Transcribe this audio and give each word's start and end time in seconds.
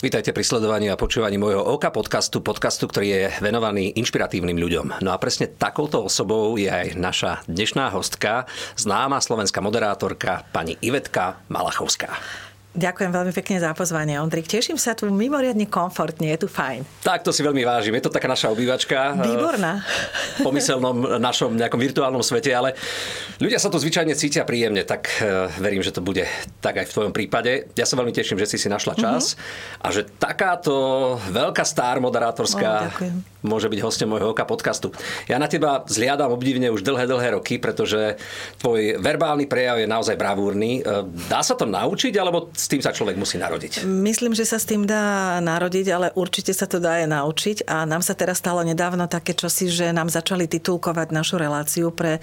Vítajte 0.00 0.32
pri 0.32 0.40
sledovaní 0.40 0.88
a 0.88 0.96
počúvaní 0.96 1.36
môjho 1.36 1.60
Oka 1.60 1.92
podcastu, 1.92 2.40
podcastu, 2.40 2.88
ktorý 2.88 3.06
je 3.12 3.22
venovaný 3.44 3.92
inšpiratívnym 4.00 4.56
ľuďom. 4.56 5.04
No 5.04 5.12
a 5.12 5.20
presne 5.20 5.44
takouto 5.44 6.08
osobou 6.08 6.56
je 6.56 6.72
aj 6.72 6.96
naša 6.96 7.44
dnešná 7.44 7.92
hostka, 7.92 8.48
známa 8.80 9.20
slovenská 9.20 9.60
moderátorka 9.60 10.48
pani 10.56 10.80
Ivetka 10.80 11.44
Malachovská. 11.52 12.16
Ďakujem 12.70 13.10
veľmi 13.10 13.32
pekne 13.34 13.58
za 13.58 13.74
pozvanie, 13.74 14.14
Ondrik. 14.22 14.46
Teším 14.46 14.78
sa 14.78 14.94
tu 14.94 15.10
mimoriadne 15.10 15.66
komfortne, 15.66 16.30
je 16.30 16.46
tu 16.46 16.46
fajn. 16.46 16.86
Tak 17.02 17.26
to 17.26 17.34
si 17.34 17.42
veľmi 17.42 17.66
vážim. 17.66 17.90
Je 17.98 18.06
to 18.06 18.14
taká 18.14 18.30
naša 18.30 18.46
obývačka. 18.46 19.18
Eh, 19.18 19.26
Výborná. 19.26 19.82
V 20.38 20.46
pomyselnom 20.46 21.18
našom 21.18 21.58
nejakom 21.58 21.82
virtuálnom 21.82 22.22
svete, 22.22 22.54
ale 22.54 22.78
ľudia 23.42 23.58
sa 23.58 23.74
tu 23.74 23.82
zvyčajne 23.82 24.14
cítia 24.14 24.46
príjemne, 24.46 24.86
tak 24.86 25.10
eh, 25.18 25.50
verím, 25.58 25.82
že 25.82 25.90
to 25.90 25.98
bude 25.98 26.22
tak 26.62 26.78
aj 26.78 26.86
v 26.86 26.94
tvojom 26.94 27.12
prípade. 27.12 27.74
Ja 27.74 27.90
sa 27.90 27.98
veľmi 27.98 28.14
teším, 28.14 28.38
že 28.38 28.46
si 28.46 28.54
si 28.54 28.70
našla 28.70 28.94
čas 28.94 29.34
mm-hmm. 29.34 29.82
a 29.82 29.86
že 29.90 30.06
takáto 30.06 30.74
veľká 31.26 31.66
star 31.66 31.98
moderátorská 31.98 32.86
oh, 32.86 33.18
môže 33.42 33.68
byť 33.68 33.80
hostom 33.80 34.12
môjho 34.12 34.32
oka 34.32 34.44
podcastu. 34.44 34.92
Ja 35.30 35.40
na 35.40 35.46
teba 35.46 35.84
zliadam 35.86 36.32
obdivne 36.34 36.68
už 36.72 36.84
dlhé, 36.84 37.06
dlhé 37.08 37.28
roky, 37.38 37.56
pretože 37.56 38.20
tvoj 38.60 39.00
verbálny 39.00 39.46
prejav 39.46 39.80
je 39.80 39.88
naozaj 39.88 40.16
bravúrny. 40.16 40.80
Eh, 40.80 41.04
dá 41.28 41.40
sa 41.40 41.56
to 41.56 41.64
naučiť, 41.68 42.14
alebo 42.18 42.52
s 42.52 42.66
tým 42.68 42.82
sa 42.82 42.92
človek 42.92 43.16
musí 43.16 43.40
narodiť. 43.40 43.84
Myslím, 43.84 44.36
že 44.36 44.44
sa 44.44 44.60
s 44.60 44.68
tým 44.68 44.84
dá 44.84 45.38
narodiť, 45.40 45.86
ale 45.92 46.06
určite 46.16 46.52
sa 46.52 46.68
to 46.68 46.82
dá 46.82 47.04
aj 47.04 47.06
naučiť. 47.08 47.56
A 47.68 47.88
nám 47.88 48.04
sa 48.04 48.12
teraz 48.12 48.40
stalo 48.40 48.60
nedávno 48.64 49.06
také 49.06 49.32
čosi, 49.32 49.72
že 49.72 49.92
nám 49.92 50.12
začali 50.12 50.44
titulkovať 50.46 51.12
našu 51.12 51.40
reláciu 51.40 51.92
pre 51.92 52.18
e, 52.18 52.20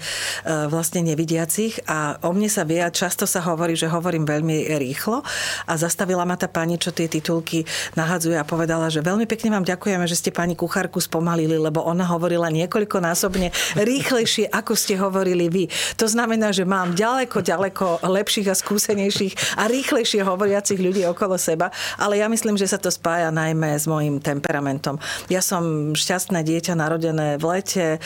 vlastne 0.70 1.02
nevidiacich 1.02 1.82
a 1.86 2.20
o 2.22 2.30
mne 2.34 2.50
sa 2.50 2.62
vie, 2.62 2.78
a 2.78 2.92
často 2.92 3.26
sa 3.26 3.42
hovorí, 3.42 3.74
že 3.74 3.90
hovorím 3.90 4.28
veľmi 4.28 4.78
rýchlo 4.78 5.22
a 5.66 5.72
zastavila 5.74 6.22
ma 6.22 6.38
tá 6.38 6.46
pani, 6.46 6.78
čo 6.78 6.94
tie 6.94 7.10
titulky 7.10 7.64
nahadzuje 7.94 8.36
a 8.38 8.46
povedala, 8.46 8.88
že 8.92 9.02
veľmi 9.02 9.26
pekne 9.26 9.54
vám 9.54 9.64
ďakujeme, 9.66 10.04
že 10.06 10.18
ste 10.18 10.30
pani 10.30 10.54
kuchárku 10.54 11.00
spomalili, 11.08 11.56
lebo 11.56 11.80
ona 11.80 12.04
hovorila 12.04 12.52
niekoľkonásobne 12.52 13.48
rýchlejšie, 13.80 14.52
ako 14.52 14.76
ste 14.76 15.00
hovorili 15.00 15.48
vy. 15.48 15.64
To 15.96 16.04
znamená, 16.04 16.52
že 16.52 16.68
mám 16.68 16.92
ďaleko, 16.92 17.40
ďaleko 17.40 18.04
lepších 18.04 18.52
a 18.52 18.54
skúsenejších 18.54 19.56
a 19.56 19.72
rýchlejšie 19.72 20.20
hovoriacich 20.20 20.76
ľudí 20.76 21.08
okolo 21.08 21.40
seba, 21.40 21.72
ale 21.96 22.20
ja 22.20 22.28
myslím, 22.28 22.60
že 22.60 22.68
sa 22.68 22.76
to 22.76 22.92
spája 22.92 23.32
najmä 23.32 23.72
s 23.72 23.88
mojim 23.88 24.20
temperamentom. 24.20 25.00
Ja 25.32 25.40
som 25.40 25.96
šťastné 25.96 26.44
dieťa 26.44 26.76
narodené 26.76 27.40
v 27.40 27.44
lete, 27.56 27.86
e, 27.96 27.98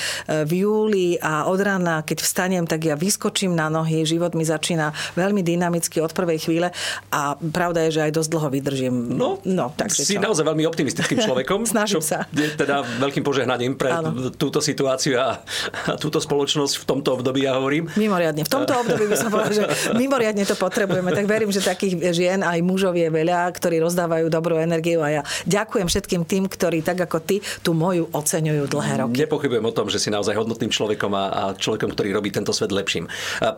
v 0.47 0.63
júli 0.63 1.19
a 1.19 1.51
od 1.51 1.59
rána, 1.59 2.07
keď 2.07 2.23
vstanem, 2.23 2.65
tak 2.71 2.87
ja 2.87 2.95
vyskočím 2.95 3.59
na 3.59 3.67
nohy, 3.67 4.07
život 4.07 4.39
mi 4.39 4.47
začína 4.47 4.95
veľmi 5.19 5.43
dynamicky 5.43 5.99
od 5.99 6.15
prvej 6.15 6.47
chvíle 6.47 6.69
a 7.11 7.35
pravda 7.35 7.89
je, 7.89 7.99
že 7.99 8.05
aj 8.07 8.13
dosť 8.15 8.31
dlho 8.31 8.49
vydržím. 8.53 8.95
No, 9.17 9.43
no 9.43 9.73
takže 9.75 10.05
si 10.05 10.15
čo? 10.17 10.23
naozaj 10.23 10.45
veľmi 10.47 10.65
optimistickým 10.69 11.19
človekom. 11.25 11.65
Snažím 11.73 12.05
sa. 12.05 12.29
Je 12.31 12.53
teda 12.53 12.85
veľkým 13.01 13.25
požehnaním 13.25 13.79
pre 13.79 13.93
ano. 13.93 14.33
túto 14.35 14.59
situáciu 14.59 15.21
a, 15.21 15.41
a 15.89 15.95
túto 15.97 16.19
spoločnosť 16.19 16.83
v 16.83 16.85
tomto 16.85 17.21
období, 17.21 17.47
ja 17.47 17.57
hovorím. 17.57 17.89
Mimoriadne. 17.95 18.43
V 18.45 18.53
tomto 18.53 18.75
období 18.77 19.09
by 19.09 19.17
som 19.17 19.31
povedal, 19.35 19.55
že 19.55 19.65
mimoriadne 19.97 20.45
to 20.45 20.57
potrebujeme. 20.59 21.13
Tak 21.13 21.25
verím, 21.29 21.51
že 21.55 21.63
takých 21.63 22.13
žien, 22.13 22.41
aj 22.43 22.59
mužov 22.61 22.97
je 22.99 23.09
veľa, 23.09 23.49
ktorí 23.55 23.81
rozdávajú 23.81 24.27
dobrú 24.29 24.59
energiu 24.59 25.01
a 25.01 25.21
ja 25.21 25.23
ďakujem 25.47 25.87
všetkým 25.89 26.23
tým, 26.27 26.45
ktorí 26.49 26.83
tak 26.83 27.05
ako 27.05 27.19
ty 27.23 27.41
tú 27.61 27.73
moju 27.77 28.09
oceňujú 28.11 28.65
dlhé 28.69 28.93
roky. 29.07 29.17
Nepochybujem 29.23 29.65
o 29.65 29.73
tom, 29.73 29.87
že 29.89 30.01
si 30.01 30.09
naozaj 30.11 30.35
hodnotným 30.35 30.73
človekom 30.73 31.13
a, 31.15 31.25
a 31.31 31.43
človekom, 31.55 31.93
ktorý 31.95 32.17
robí 32.17 32.33
tento 32.35 32.51
svet 32.51 32.75
lepším. 32.75 33.07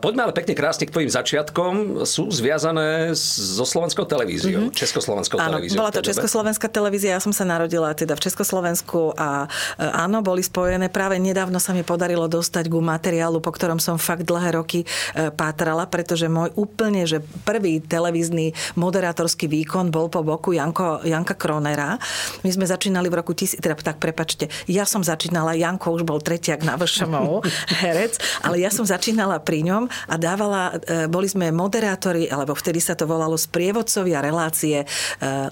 Poďme 0.02 0.28
ale 0.28 0.32
pekne 0.36 0.52
krásne 0.58 0.84
k 0.84 0.92
tvojim 0.92 1.10
začiatkom. 1.10 1.72
Sú 2.04 2.28
zviazané 2.28 3.14
so 3.16 3.64
slovenskou 3.64 4.04
televíziou, 4.04 4.68
mm-hmm. 4.68 4.76
československou 4.76 5.38
áno, 5.40 5.56
televíziou. 5.56 5.78
Bola 5.80 5.92
to 5.94 6.02
československá 6.04 6.66
televízia, 6.68 7.16
ja 7.16 7.22
som 7.22 7.32
sa 7.32 7.46
narodila 7.46 7.94
teda 7.94 8.18
v 8.18 8.20
Československu 8.28 9.16
a 9.16 9.23
e, 9.24 9.84
áno, 9.84 10.20
boli 10.20 10.42
spojené. 10.44 10.90
Práve 10.90 11.16
nedávno 11.20 11.56
sa 11.62 11.72
mi 11.72 11.86
podarilo 11.86 12.26
dostať 12.26 12.68
ku 12.68 12.82
materiálu, 12.82 13.38
po 13.38 13.54
ktorom 13.54 13.78
som 13.78 14.00
fakt 14.00 14.26
dlhé 14.26 14.58
roky 14.58 14.82
e, 14.82 14.86
pátrala, 15.30 15.86
pretože 15.86 16.26
môj 16.26 16.52
úplne, 16.58 17.06
že 17.06 17.22
prvý 17.44 17.80
televízny 17.80 18.52
moderátorský 18.74 19.46
výkon 19.46 19.88
bol 19.88 20.10
po 20.10 20.26
boku 20.26 20.56
Janko, 20.56 21.04
Janka 21.06 21.36
Kronera. 21.38 21.96
My 22.42 22.50
sme 22.50 22.66
začínali 22.66 23.08
v 23.08 23.14
roku, 23.20 23.32
tis, 23.36 23.54
teda 23.56 23.76
tak 23.78 24.00
prepačte, 24.00 24.48
ja 24.66 24.88
som 24.88 25.04
začínala, 25.04 25.56
Janko 25.56 25.94
už 25.94 26.02
bol 26.02 26.18
tretiak 26.20 26.64
na 26.64 26.74
VŠMO, 26.74 27.44
herec, 27.84 28.18
ale 28.42 28.60
ja 28.60 28.70
som 28.72 28.82
začínala 28.84 29.38
pri 29.40 29.64
ňom 29.66 29.86
a 30.10 30.14
dávala, 30.18 30.76
e, 30.82 31.06
boli 31.06 31.28
sme 31.30 31.54
moderátori, 31.54 32.26
alebo 32.28 32.56
vtedy 32.56 32.80
sa 32.80 32.96
to 32.96 33.06
volalo 33.06 33.36
sprievodcovia 33.38 34.18
relácie 34.24 34.86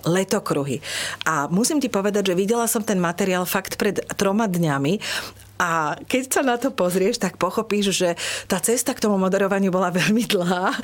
letokruhy. 0.04 0.83
A 1.27 1.47
musím 1.47 1.78
ti 1.78 1.87
povedať, 1.87 2.33
že 2.33 2.39
videla 2.39 2.66
som 2.66 2.83
ten 2.83 2.99
materiál 2.99 3.47
fakt 3.47 3.61
pred 3.78 4.02
troma 4.18 4.50
dňami 4.50 4.98
a 5.62 5.94
keď 5.94 6.22
sa 6.26 6.42
na 6.42 6.58
to 6.58 6.74
pozrieš, 6.74 7.22
tak 7.22 7.38
pochopíš, 7.38 7.94
že 7.94 8.18
tá 8.50 8.58
cesta 8.58 8.90
k 8.90 8.98
tomu 8.98 9.14
moderovaniu 9.14 9.70
bola 9.70 9.94
veľmi 9.94 10.26
dlhá. 10.26 10.74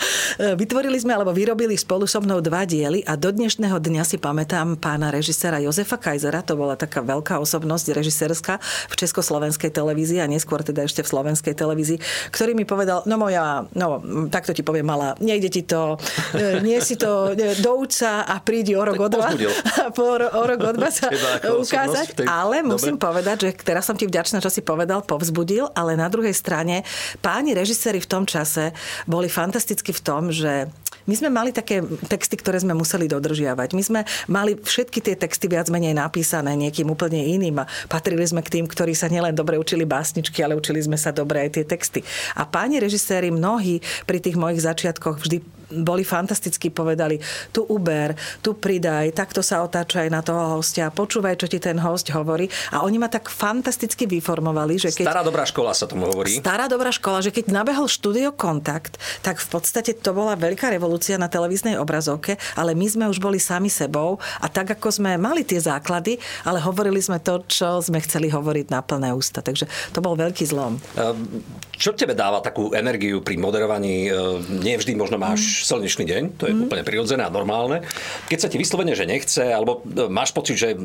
Vytvorili 0.55 0.95
sme, 1.03 1.19
alebo 1.19 1.35
vyrobili 1.35 1.75
spolu 1.75 2.07
so 2.07 2.23
mnou 2.23 2.39
dva 2.39 2.63
diely 2.63 3.03
a 3.03 3.19
do 3.19 3.35
dnešného 3.35 3.75
dňa 3.75 4.07
si 4.07 4.23
pamätám 4.23 4.79
pána 4.79 5.11
režisera 5.11 5.59
Jozefa 5.59 5.99
Kajzera, 5.99 6.47
to 6.47 6.55
bola 6.55 6.79
taká 6.79 7.03
veľká 7.03 7.43
osobnosť 7.43 7.91
režiserská 7.91 8.63
v 8.63 8.95
československej 8.95 9.75
televízii 9.75 10.23
a 10.23 10.31
neskôr 10.31 10.63
teda 10.63 10.87
ešte 10.87 11.03
v 11.03 11.11
slovenskej 11.11 11.59
televízii, 11.59 11.99
ktorý 12.31 12.55
mi 12.55 12.63
povedal, 12.63 13.03
no 13.11 13.19
moja, 13.19 13.67
no 13.75 13.99
takto 14.31 14.55
ti 14.55 14.63
poviem 14.63 14.87
malá, 14.87 15.19
nejde 15.19 15.51
ti 15.51 15.67
to, 15.67 15.99
e, 16.39 16.63
nie 16.63 16.79
si 16.79 16.95
to, 16.95 17.35
e, 17.35 17.59
douč 17.59 17.99
sa 17.99 18.23
a 18.23 18.39
prídi 18.39 18.79
o 18.79 18.87
rok 18.87 19.01
o 19.01 19.09
dva, 19.11 19.35
o 20.39 20.43
rok 20.47 20.61
o 20.63 20.73
dva 20.79 20.89
sa 20.95 21.11
ukázať, 21.51 22.23
ale 22.31 22.63
musím 22.63 22.95
Dobre. 22.95 23.07
povedať, 23.11 23.37
že 23.43 23.51
teraz 23.59 23.83
som 23.83 23.99
ti 23.99 24.07
vďačná, 24.07 24.39
čo 24.39 24.53
si 24.53 24.68
povedal, 24.69 25.01
povzbudil, 25.01 25.73
ale 25.73 25.97
na 25.97 26.13
druhej 26.13 26.37
strane 26.37 26.85
páni 27.25 27.57
režiséri 27.57 28.05
v 28.05 28.11
tom 28.13 28.29
čase 28.29 28.77
boli 29.09 29.33
fantasticky 29.33 29.97
v 29.97 30.05
tom, 30.05 30.29
že 30.29 30.69
my 31.09 31.15
sme 31.17 31.33
mali 31.33 31.57
také 31.57 31.81
texty, 32.05 32.37
ktoré 32.37 32.61
sme 32.61 32.77
museli 32.77 33.09
dodržiavať. 33.09 33.73
My 33.73 33.81
sme 33.81 34.01
mali 34.29 34.61
všetky 34.61 35.01
tie 35.01 35.17
texty 35.17 35.49
viac 35.49 35.73
menej 35.73 35.97
napísané 35.97 36.53
niekým 36.53 36.93
úplne 36.93 37.25
iným 37.25 37.65
patrili 37.89 38.21
sme 38.29 38.45
k 38.45 38.61
tým, 38.61 38.69
ktorí 38.69 38.93
sa 38.93 39.09
nielen 39.09 39.33
dobre 39.33 39.57
učili 39.57 39.89
básničky, 39.89 40.45
ale 40.45 40.53
učili 40.53 40.85
sme 40.85 41.01
sa 41.01 41.09
dobre 41.09 41.49
aj 41.49 41.57
tie 41.57 41.65
texty. 41.65 42.01
A 42.37 42.45
páni 42.45 42.77
režiséri 42.77 43.33
mnohí 43.33 43.81
pri 44.05 44.21
tých 44.21 44.37
mojich 44.37 44.61
začiatkoch 44.61 45.25
vždy 45.25 45.41
boli 45.71 46.03
fantasticky, 46.05 46.73
povedali, 46.73 47.21
tu 47.53 47.65
uber, 47.69 48.17
tu 48.41 48.57
pridaj, 48.57 49.13
takto 49.13 49.45
sa 49.45 49.61
otáčaj 49.65 50.09
na 50.09 50.25
toho 50.25 50.59
hostia, 50.61 50.89
počúvaj, 50.89 51.37
čo 51.37 51.47
ti 51.47 51.61
ten 51.61 51.77
host 51.77 52.09
hovorí. 52.13 52.49
A 52.73 52.85
oni 52.85 52.97
ma 52.97 53.13
tak 53.13 53.29
fantasticky 53.29 54.09
vyformovali, 54.09 54.81
že 54.81 54.91
keď... 54.93 55.05
Stará 55.05 55.23
dobrá 55.23 55.45
škola 55.45 55.73
sa 55.77 55.85
tomu 55.85 56.09
hovorí. 56.09 56.41
Stará 56.41 56.67
dobrá 56.67 56.89
škola, 56.89 57.21
že 57.21 57.31
keď 57.33 57.53
nabehol 57.53 57.87
štúdio 57.89 58.33
Kontakt, 58.33 58.97
tak 59.21 59.41
v 59.41 59.49
podstate 59.49 59.93
to 59.93 60.11
bola 60.17 60.39
veľká 60.39 60.73
revolúcia 60.73 61.21
na 61.21 61.29
televíznej 61.29 61.77
obrazovke, 61.77 62.41
ale 62.57 62.73
my 62.73 62.87
sme 62.89 63.05
už 63.13 63.21
boli 63.21 63.37
sami 63.37 63.69
sebou 63.69 64.17
a 64.41 64.47
tak, 64.49 64.73
ako 64.79 64.89
sme 64.89 65.21
mali 65.21 65.45
tie 65.45 65.61
základy, 65.61 66.17
ale 66.49 66.63
hovorili 66.65 67.01
sme 67.01 67.21
to, 67.21 67.45
čo 67.45 67.85
sme 67.85 68.01
chceli 68.05 68.33
hovoriť 68.33 68.67
na 68.73 68.81
plné 68.81 69.13
ústa. 69.13 69.45
Takže 69.45 69.69
to 69.93 70.01
bol 70.01 70.17
veľký 70.17 70.45
zlom. 70.49 70.81
Ehm, 70.97 71.45
čo 71.77 71.93
tebe 71.93 72.17
dáva 72.17 72.41
takú 72.41 72.73
energiu 72.73 73.21
pri 73.21 73.37
moderovaní? 73.37 74.09
Ehm, 74.09 74.65
nie 74.65 74.77
vždy 74.79 74.97
možno 74.97 75.21
máš 75.59 75.67
slnečný 75.67 76.07
deň, 76.07 76.23
to 76.39 76.45
je 76.47 76.55
mm. 76.55 76.63
úplne 76.71 76.85
prirodzené 76.87 77.27
a 77.27 77.31
normálne. 77.35 77.83
Keď 78.31 78.39
sa 78.39 78.47
ti 78.47 78.63
vyslovene, 78.63 78.95
že 78.95 79.11
nechce, 79.11 79.43
alebo 79.43 79.83
e, 79.83 80.07
máš 80.07 80.31
pocit, 80.31 80.55
že 80.55 80.71
e, 80.71 80.79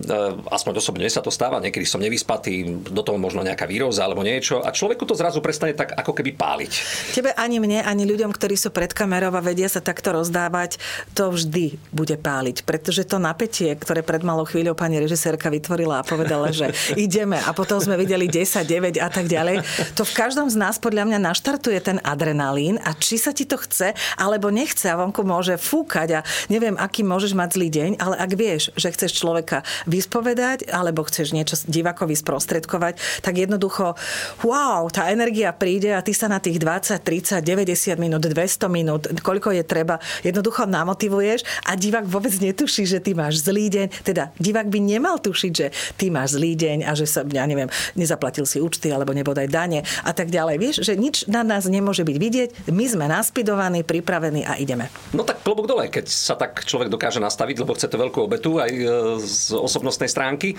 aspoň 0.50 0.82
osobne 0.82 1.06
sa 1.06 1.22
to 1.22 1.30
stáva, 1.30 1.62
niekedy 1.62 1.86
som 1.86 2.02
nevyspatý, 2.02 2.82
do 2.90 3.06
toho 3.06 3.22
možno 3.22 3.46
nejaká 3.46 3.70
výroza 3.70 4.02
alebo 4.02 4.26
niečo 4.26 4.66
a 4.66 4.74
človeku 4.74 5.06
to 5.06 5.14
zrazu 5.14 5.46
prestane 5.46 5.78
tak 5.78 5.94
ako 5.94 6.18
keby 6.18 6.34
páliť. 6.34 6.72
Tebe 7.14 7.38
ani 7.38 7.62
mne, 7.62 7.86
ani 7.86 8.10
ľuďom, 8.10 8.34
ktorí 8.34 8.58
sú 8.58 8.74
pred 8.74 8.90
kamerou 8.90 9.30
a 9.38 9.46
vedia 9.46 9.70
sa 9.70 9.78
takto 9.78 10.10
rozdávať, 10.10 10.82
to 11.14 11.30
vždy 11.30 11.78
bude 11.94 12.18
páliť, 12.18 12.66
pretože 12.66 13.06
to 13.06 13.22
napätie, 13.22 13.78
ktoré 13.78 14.02
pred 14.02 14.26
malou 14.26 14.50
chvíľou 14.50 14.74
pani 14.74 14.98
režisérka 14.98 15.54
vytvorila 15.54 16.02
a 16.02 16.08
povedala, 16.08 16.50
že 16.50 16.74
ideme 16.98 17.38
a 17.38 17.54
potom 17.54 17.78
sme 17.78 17.94
videli 17.94 18.26
10, 18.26 18.66
9 18.66 18.98
a 18.98 19.10
tak 19.14 19.30
ďalej, 19.30 19.62
to 19.94 20.02
v 20.02 20.14
každom 20.18 20.50
z 20.50 20.58
nás 20.58 20.82
podľa 20.82 21.14
mňa 21.14 21.20
naštartuje 21.22 21.78
ten 21.78 21.98
adrenalín 22.02 22.82
a 22.82 22.98
či 22.98 23.22
sa 23.22 23.30
ti 23.36 23.46
to 23.46 23.62
chce 23.62 23.94
alebo 24.24 24.48
nechce 24.64 24.88
a 24.88 24.96
vonku 24.96 25.28
môže 25.28 25.60
fúkať 25.60 26.24
a 26.24 26.26
neviem, 26.48 26.80
aký 26.80 27.04
môžeš 27.04 27.36
mať 27.36 27.60
zlý 27.60 27.68
deň, 27.68 27.92
ale 28.00 28.16
ak 28.16 28.32
vieš, 28.32 28.72
že 28.80 28.96
chceš 28.96 29.20
človeka 29.20 29.68
vyspovedať 29.92 30.72
alebo 30.72 31.04
chceš 31.04 31.36
niečo 31.36 31.60
divakovi 31.68 32.16
sprostredkovať, 32.16 32.96
tak 33.20 33.36
jednoducho, 33.36 34.00
wow, 34.48 34.88
tá 34.88 35.12
energia 35.12 35.52
príde 35.52 35.92
a 35.92 36.00
ty 36.00 36.16
sa 36.16 36.32
na 36.32 36.40
tých 36.40 36.64
20, 36.64 36.96
30, 37.04 37.44
90 37.44 38.00
minút, 38.00 38.24
200 38.24 38.72
minút, 38.72 39.04
koľko 39.20 39.52
je 39.52 39.64
treba, 39.68 40.00
jednoducho 40.24 40.64
namotivuješ 40.64 41.44
a 41.68 41.76
divák 41.76 42.08
vôbec 42.08 42.32
netuší, 42.40 42.88
že 42.88 43.04
ty 43.04 43.12
máš 43.12 43.44
zlý 43.44 43.68
deň. 43.68 43.88
Teda 44.08 44.32
divák 44.40 44.72
by 44.72 44.80
nemal 44.80 45.20
tušiť, 45.20 45.52
že 45.52 45.68
ty 46.00 46.08
máš 46.08 46.40
zlý 46.40 46.56
deň 46.56 46.88
a 46.88 46.96
že 46.96 47.04
sa, 47.04 47.28
ja 47.28 47.44
neviem, 47.44 47.68
nezaplatil 48.00 48.48
si 48.48 48.64
účty 48.64 48.88
alebo 48.94 49.12
nebodaj 49.12 49.52
dane 49.52 49.84
a 50.08 50.12
tak 50.16 50.32
ďalej. 50.32 50.56
Vieš, 50.56 50.76
že 50.88 50.94
nič 50.96 51.28
na 51.28 51.44
nás 51.44 51.68
nemôže 51.68 52.08
byť 52.08 52.18
vidieť, 52.18 52.50
my 52.72 52.86
sme 52.88 53.06
naspidovaní, 53.12 53.84
pripravení 53.84 54.46
a 54.48 54.53
ideme. 54.58 54.90
No 55.14 55.22
tak 55.22 55.42
klobúk 55.46 55.70
dole, 55.70 55.90
keď 55.90 56.06
sa 56.10 56.34
tak 56.34 56.66
človek 56.66 56.90
dokáže 56.90 57.20
nastaviť, 57.22 57.56
lebo 57.62 57.76
chce 57.76 57.88
to 57.90 57.98
veľkú 58.00 58.20
obetu 58.26 58.58
aj 58.58 58.72
e, 58.72 58.84
z 59.22 59.54
osobnostnej 59.56 60.10
stránky. 60.10 60.54
E, 60.54 60.58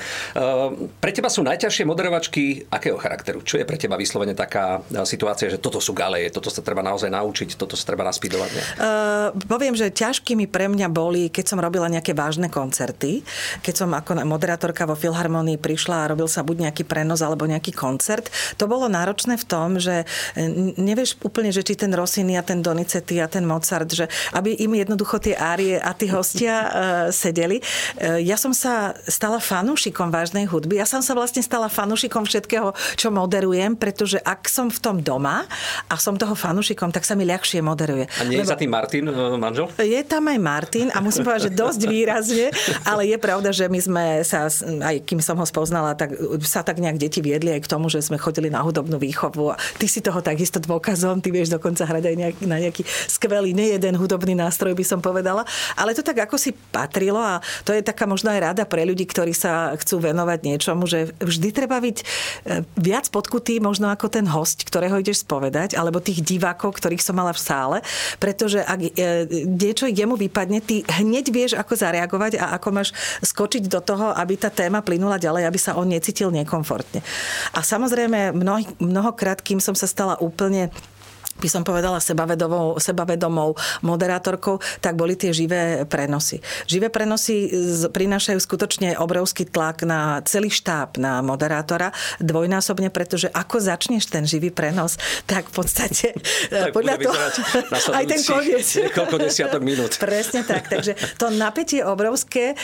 pre 1.00 1.10
teba 1.10 1.32
sú 1.32 1.42
najťažšie 1.42 1.84
moderovačky 1.86 2.68
akého 2.70 2.98
charakteru? 3.00 3.42
Čo 3.42 3.60
je 3.60 3.68
pre 3.68 3.80
teba 3.80 3.98
vyslovene 3.98 4.36
taká 4.36 4.80
e, 4.80 5.02
situácia, 5.08 5.50
že 5.50 5.58
toto 5.58 5.78
sú 5.78 5.96
galeje, 5.96 6.30
toto 6.30 6.48
sa 6.52 6.62
treba 6.62 6.82
naozaj 6.84 7.10
naučiť, 7.10 7.58
toto 7.58 7.74
sa 7.74 7.84
treba 7.88 8.06
naspidovať? 8.06 8.50
Uh, 8.54 9.30
poviem, 9.46 9.74
že 9.76 9.90
ťažkými 9.90 10.46
pre 10.48 10.70
mňa 10.70 10.88
boli, 10.90 11.28
keď 11.28 11.44
som 11.54 11.58
robila 11.60 11.90
nejaké 11.90 12.12
vážne 12.16 12.48
koncerty, 12.48 13.24
keď 13.60 13.74
som 13.74 13.90
ako 13.92 14.20
moderátorka 14.24 14.86
vo 14.86 14.96
Filharmonii 14.98 15.60
prišla 15.60 16.06
a 16.06 16.10
robil 16.12 16.28
sa 16.30 16.46
buď 16.46 16.70
nejaký 16.70 16.84
prenos 16.86 17.20
alebo 17.20 17.48
nejaký 17.48 17.72
koncert. 17.74 18.28
To 18.60 18.68
bolo 18.70 18.86
náročné 18.86 19.36
v 19.40 19.46
tom, 19.46 19.76
že 19.80 20.06
nevieš 20.78 21.20
úplne, 21.24 21.50
že 21.50 21.64
či 21.64 21.74
ten 21.78 21.92
Rossini 21.92 22.36
a 22.38 22.42
ten 22.44 22.60
Donizetti 22.60 23.18
a 23.20 23.26
ten 23.26 23.44
Mozart, 23.44 23.83
že 23.90 24.06
aby 24.32 24.56
im 24.60 24.72
jednoducho 24.78 25.20
tie 25.20 25.34
árie 25.34 25.76
a 25.76 25.90
tí 25.92 26.08
hostia 26.08 26.54
uh, 26.54 26.70
sedeli. 27.22 27.60
Uh, 27.98 28.20
ja 28.22 28.38
som 28.38 28.54
sa 28.54 28.96
stala 29.08 29.42
fanúšikom 29.42 30.08
vážnej 30.08 30.46
hudby. 30.48 30.80
Ja 30.80 30.86
som 30.88 31.02
sa 31.02 31.12
vlastne 31.12 31.42
stala 31.42 31.68
fanúšikom 31.68 32.24
všetkého, 32.24 32.72
čo 32.96 33.08
moderujem, 33.10 33.74
pretože 33.74 34.20
ak 34.22 34.46
som 34.46 34.70
v 34.70 34.78
tom 34.80 34.96
doma 35.00 35.44
a 35.88 35.94
som 35.98 36.14
toho 36.14 36.36
fanúšikom, 36.36 36.92
tak 36.94 37.02
sa 37.02 37.18
mi 37.18 37.26
ľahšie 37.26 37.60
moderuje. 37.64 38.06
A 38.20 38.22
nie 38.28 38.38
Lebo... 38.38 38.46
je 38.46 38.52
za 38.52 38.58
tým 38.58 38.70
Martin, 38.70 39.04
e, 39.08 39.12
manžel? 39.40 39.66
Je 39.80 40.02
tam 40.04 40.28
aj 40.28 40.38
Martin 40.38 40.88
a 40.92 40.98
musím 41.00 41.26
povedať, 41.26 41.50
že 41.50 41.56
dosť 41.56 41.80
výrazne, 41.88 42.46
ale 42.84 43.08
je 43.08 43.16
pravda, 43.18 43.50
že 43.50 43.66
my 43.66 43.80
sme 43.80 44.04
sa, 44.22 44.46
aj 44.60 44.96
kým 45.08 45.18
som 45.18 45.36
ho 45.40 45.46
spoznala, 45.46 45.96
tak 45.96 46.14
sa 46.44 46.60
tak 46.60 46.78
nejak 46.78 47.00
deti 47.00 47.24
viedli 47.24 47.54
aj 47.54 47.64
k 47.64 47.70
tomu, 47.70 47.88
že 47.88 48.04
sme 48.04 48.20
chodili 48.20 48.52
na 48.52 48.60
hudobnú 48.60 49.00
výchovu 49.00 49.54
a 49.54 49.56
ty 49.80 49.88
si 49.88 50.04
toho 50.04 50.20
takisto 50.20 50.60
dôkazom, 50.60 51.24
ty 51.24 51.32
vieš 51.32 51.52
dokonca 51.52 51.88
hrať 51.88 52.04
aj 52.10 52.16
nejak, 52.16 52.36
na 52.44 52.56
nejaký 52.60 52.82
skvelý, 53.08 53.56
nejeden 53.74 53.98
hudobný 53.98 54.38
nástroj, 54.38 54.78
by 54.78 54.86
som 54.86 55.02
povedala, 55.02 55.42
ale 55.74 55.98
to 55.98 56.06
tak 56.06 56.22
ako 56.30 56.38
si 56.38 56.54
patrilo 56.54 57.18
a 57.18 57.42
to 57.66 57.74
je 57.74 57.82
taká 57.82 58.06
možno 58.06 58.30
aj 58.30 58.54
rada 58.54 58.62
pre 58.62 58.86
ľudí, 58.86 59.02
ktorí 59.02 59.34
sa 59.34 59.74
chcú 59.74 59.98
venovať 59.98 60.38
niečomu, 60.46 60.86
že 60.86 61.10
vždy 61.18 61.48
treba 61.50 61.82
byť 61.82 61.96
e, 61.98 62.04
viac 62.78 63.10
podkutý 63.10 63.58
možno 63.58 63.90
ako 63.90 64.06
ten 64.06 64.30
host, 64.30 64.62
ktorého 64.62 65.02
ideš 65.02 65.26
spovedať, 65.26 65.74
alebo 65.74 65.98
tých 65.98 66.22
divákov, 66.22 66.78
ktorých 66.78 67.02
som 67.02 67.18
mala 67.18 67.34
v 67.34 67.42
sále, 67.42 67.78
pretože 68.22 68.62
ak 68.62 68.78
e, 68.78 68.90
niečo 69.50 69.90
jemu 69.90 70.14
vypadne, 70.14 70.62
ty 70.62 70.86
hneď 70.86 71.26
vieš, 71.34 71.52
ako 71.58 71.74
zareagovať 71.74 72.38
a 72.38 72.54
ako 72.54 72.68
máš 72.70 72.94
skočiť 73.26 73.66
do 73.66 73.82
toho, 73.82 74.14
aby 74.14 74.38
tá 74.38 74.54
téma 74.54 74.86
plynula 74.86 75.18
ďalej, 75.18 75.50
aby 75.50 75.58
sa 75.58 75.74
on 75.74 75.90
necítil 75.90 76.30
nekomfortne. 76.30 77.02
A 77.50 77.66
samozrejme, 77.66 78.30
mnoho, 78.30 78.62
mnohokrát, 78.78 79.42
kým 79.42 79.58
som 79.58 79.74
sa 79.74 79.90
stala 79.90 80.14
úplne 80.22 80.70
by 81.40 81.48
som 81.50 81.62
povedala 81.66 81.98
sebavedomou, 81.98 82.78
sebavedomou 82.78 83.58
moderátorkou, 83.82 84.62
tak 84.78 84.94
boli 84.94 85.18
tie 85.18 85.34
živé 85.34 85.82
prenosy. 85.86 86.38
Živé 86.70 86.88
prenosy 86.88 87.50
prinášajú 87.90 88.38
skutočne 88.38 88.96
obrovský 88.98 89.48
tlak 89.48 89.82
na 89.82 90.22
celý 90.24 90.48
štáb, 90.50 90.96
na 90.98 91.20
moderátora, 91.20 91.90
dvojnásobne, 92.22 92.88
pretože 92.94 93.30
ako 93.30 93.60
začneš 93.60 94.08
ten 94.10 94.24
živý 94.24 94.54
prenos, 94.54 94.96
tak 95.26 95.50
v 95.50 95.62
podstate 95.62 96.14
tak 96.48 96.70
podľa 96.70 96.96
toho 97.02 97.16
aj 97.94 98.04
ten 98.06 98.20
koniec. 98.22 98.66
Niekoľko 98.90 99.16
desiatok 99.18 99.62
minút. 99.62 99.98
Presne 99.98 100.46
tak. 100.46 100.70
Takže 100.70 100.94
to 101.18 101.30
napätie 101.34 101.82
obrovské 101.82 102.54
e, 102.54 102.56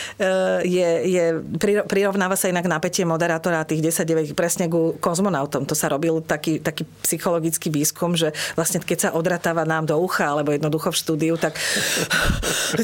je, 0.67 0.89
je, 1.11 1.25
prirovnáva 1.87 2.35
sa 2.39 2.51
inak 2.51 2.67
napätie 2.67 3.03
moderátora 3.07 3.67
tých 3.67 3.93
10-9 3.93 4.33
presne 4.35 4.67
ku 4.71 4.97
kozmonautom. 4.99 5.67
To 5.67 5.75
sa 5.75 5.91
robil 5.91 6.23
taký, 6.25 6.63
taký 6.63 6.87
psychologický 7.05 7.69
výskum, 7.69 8.15
že 8.15 8.33
vlastne 8.61 8.85
keď 8.85 8.99
sa 9.01 9.11
odratáva 9.17 9.65
nám 9.65 9.89
do 9.89 9.97
ucha, 9.97 10.29
alebo 10.29 10.53
jednoducho 10.53 10.93
v 10.93 11.01
štúdiu, 11.01 11.35
tak 11.41 11.57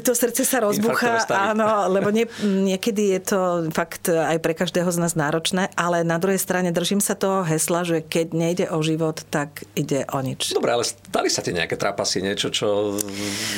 to 0.00 0.16
srdce 0.16 0.48
sa 0.48 0.64
rozbuchá. 0.64 1.20
Áno, 1.52 1.92
lebo 1.92 2.08
nie, 2.08 2.24
niekedy 2.40 3.12
je 3.12 3.20
to 3.20 3.40
fakt 3.76 4.08
aj 4.08 4.40
pre 4.40 4.56
každého 4.56 4.88
z 4.88 4.96
nás 4.96 5.12
náročné, 5.12 5.68
ale 5.76 6.00
na 6.00 6.16
druhej 6.16 6.40
strane 6.40 6.72
držím 6.72 7.04
sa 7.04 7.12
toho 7.12 7.44
hesla, 7.44 7.84
že 7.84 8.00
keď 8.00 8.26
nejde 8.32 8.64
o 8.72 8.80
život, 8.80 9.20
tak 9.28 9.68
ide 9.76 10.08
o 10.08 10.18
nič. 10.24 10.56
Dobre, 10.56 10.72
ale 10.72 10.88
stali 10.88 11.28
sa 11.28 11.44
ti 11.44 11.52
nejaké 11.52 11.76
trápasy, 11.76 12.24
niečo, 12.24 12.48
čo 12.48 12.96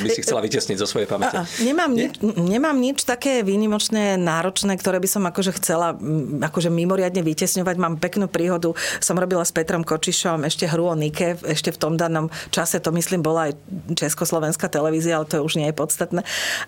by 0.03 0.09
si 0.11 0.19
chcela 0.19 0.43
vytiesniť 0.43 0.75
zo 0.75 0.87
svojej 0.89 1.07
pamäte? 1.07 1.39
Nemám, 1.63 1.95
Nie? 1.95 2.11
nič, 2.11 2.19
nemám 2.35 2.75
nič 2.75 3.07
také 3.07 3.45
výnimočné, 3.45 4.19
náročné, 4.19 4.75
ktoré 4.75 4.99
by 4.99 5.07
som 5.07 5.23
akože 5.23 5.55
chcela 5.61 5.95
akože 6.41 6.73
mimoriadne 6.73 7.21
vytesňovať. 7.21 7.75
Mám 7.77 7.95
peknú 8.01 8.25
príhodu. 8.25 8.73
Som 8.99 9.21
robila 9.21 9.45
s 9.45 9.53
Petrom 9.53 9.85
Kočišom 9.85 10.43
ešte 10.47 10.65
hru 10.65 10.89
o 10.89 10.95
Nike, 10.97 11.37
ešte 11.45 11.69
v 11.69 11.77
tom 11.77 11.93
danom 12.09 12.27
čase, 12.49 12.81
to 12.81 12.89
myslím 12.91 13.21
bola 13.21 13.53
aj 13.53 13.53
Československá 13.93 14.65
televízia, 14.65 15.21
ale 15.21 15.29
to 15.29 15.45
už 15.45 15.61
nie 15.61 15.69
je 15.69 15.75
podstatné. 15.77 16.21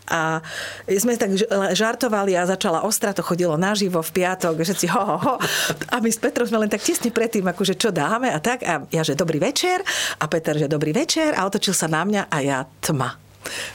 A 0.07 0.45
sme 0.85 1.17
tak 1.17 1.33
žartovali 1.73 2.38
a 2.38 2.45
začala 2.45 2.85
ostra, 2.85 3.17
to 3.17 3.25
chodilo 3.25 3.57
naživo 3.57 4.05
v 4.05 4.11
piatok, 4.21 4.61
že 4.61 4.77
si 4.77 4.88
ho, 4.88 5.01
ho, 5.01 5.17
ho. 5.17 5.35
A 5.89 5.97
my 5.97 6.09
s 6.13 6.21
Petrom 6.21 6.45
sme 6.45 6.61
len 6.61 6.69
tak 6.69 6.85
tesne 6.85 7.09
predtým, 7.09 7.43
akože 7.49 7.73
čo 7.73 7.89
dáme 7.89 8.29
a 8.29 8.38
tak. 8.38 8.61
A 8.61 8.85
ja, 8.93 9.01
že 9.01 9.17
dobrý 9.17 9.41
večer. 9.41 9.81
A 10.21 10.29
Peter, 10.29 10.53
že 10.53 10.69
dobrý 10.69 10.93
večer. 10.93 11.33
A 11.33 11.49
otočil 11.49 11.73
sa 11.73 11.89
na 11.89 12.05
mňa 12.05 12.29
a 12.29 12.38
ja 12.45 12.59
tma. 12.85 13.17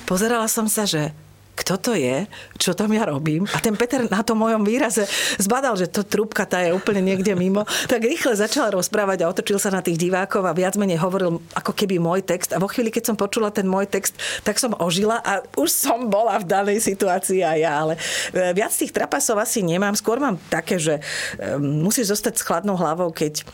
Pozerala 0.07 0.47
som 0.47 0.71
sa, 0.71 0.87
že 0.87 1.11
kto 1.57 1.75
to 1.81 1.93
je, 1.97 2.29
čo 2.61 2.77
tam 2.77 2.93
ja 2.93 3.09
robím. 3.09 3.49
A 3.57 3.59
ten 3.65 3.73
Peter 3.73 4.05
na 4.05 4.21
tom 4.21 4.45
mojom 4.45 4.61
výraze 4.61 5.09
zbadal, 5.41 5.73
že 5.81 5.89
to 5.89 6.05
trúbka 6.05 6.45
tá 6.45 6.61
je 6.61 6.77
úplne 6.77 7.01
niekde 7.01 7.33
mimo, 7.33 7.65
tak 7.89 8.05
rýchle 8.05 8.37
začal 8.37 8.77
rozprávať 8.77 9.25
a 9.25 9.33
otočil 9.33 9.57
sa 9.57 9.73
na 9.73 9.81
tých 9.81 9.97
divákov 9.97 10.45
a 10.45 10.53
viac 10.53 10.77
menej 10.77 11.01
hovoril 11.01 11.41
ako 11.57 11.73
keby 11.73 11.97
môj 11.97 12.21
text. 12.29 12.53
A 12.53 12.61
vo 12.61 12.69
chvíli, 12.69 12.93
keď 12.93 13.09
som 13.09 13.17
počula 13.17 13.49
ten 13.49 13.65
môj 13.65 13.89
text, 13.89 14.21
tak 14.45 14.61
som 14.61 14.77
ožila 14.77 15.25
a 15.25 15.41
už 15.57 15.73
som 15.73 16.13
bola 16.13 16.37
v 16.37 16.45
danej 16.45 16.85
situácii 16.85 17.41
aj 17.41 17.59
ja. 17.59 17.73
Ale 17.73 17.95
e, 17.97 18.53
viac 18.53 18.71
tých 18.77 18.93
trapasov 18.93 19.41
asi 19.41 19.65
nemám. 19.65 19.97
Skôr 19.97 20.21
mám 20.21 20.37
také, 20.53 20.77
že 20.77 21.01
e, 21.41 21.57
musíš 21.57 22.13
zostať 22.13 22.35
s 22.37 22.45
chladnou 22.45 22.77
hlavou, 22.77 23.09
keď 23.09 23.49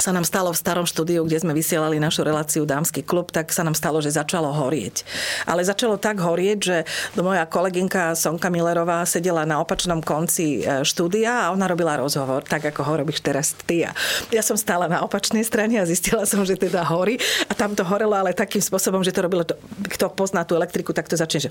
sa 0.00 0.10
nám 0.10 0.24
stalo 0.24 0.48
v 0.52 0.60
starom 0.60 0.86
štúdiu, 0.88 1.20
kde 1.28 1.44
sme 1.44 1.52
vysielali 1.52 2.00
našu 2.00 2.24
reláciu 2.24 2.64
Dámsky 2.64 3.04
klub, 3.04 3.28
tak 3.28 3.52
sa 3.52 3.60
nám 3.60 3.76
stalo, 3.76 4.00
že 4.00 4.16
začalo 4.16 4.48
horieť. 4.48 5.04
Ale 5.44 5.60
začalo 5.60 6.00
tak 6.00 6.16
horieť, 6.16 6.58
že 6.58 6.76
moja 7.20 7.44
kolegynka 7.44 8.16
Sonka 8.16 8.48
Millerová 8.48 9.04
sedela 9.04 9.44
na 9.44 9.60
opačnom 9.60 10.00
konci 10.00 10.64
e, 10.64 10.80
štúdia 10.80 11.48
a 11.48 11.50
ona 11.52 11.68
robila 11.68 12.00
rozhovor, 12.00 12.40
tak 12.40 12.72
ako 12.72 12.80
ho 12.88 12.92
robíš 13.04 13.20
teraz 13.20 13.52
ty. 13.68 13.84
Ja 14.32 14.42
som 14.42 14.56
stála 14.56 14.88
na 14.88 15.04
opačnej 15.04 15.44
strane 15.44 15.76
a 15.76 15.84
zistila 15.84 16.24
som, 16.24 16.40
že 16.48 16.56
teda 16.56 16.88
horí. 16.88 17.20
A 17.46 17.52
tam 17.52 17.76
to 17.76 17.84
horelo, 17.84 18.16
ale 18.16 18.32
takým 18.32 18.64
spôsobom, 18.64 19.04
že 19.04 19.12
to 19.12 19.20
robilo, 19.20 19.44
to, 19.44 19.60
kto 19.92 20.08
pozná 20.16 20.48
tú 20.48 20.56
elektriku, 20.56 20.96
tak 20.96 21.08
to 21.08 21.20
začne, 21.20 21.48
že 21.48 21.50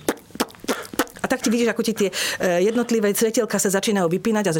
tak 1.31 1.39
ti 1.39 1.47
vidíš, 1.47 1.71
ako 1.71 1.81
ti 1.87 1.93
tie 1.95 2.09
e, 2.11 2.67
jednotlivé 2.67 3.15
svetielka 3.15 3.55
sa 3.55 3.71
začínajú 3.71 4.11
vypínať 4.11 4.45
a 4.51 4.53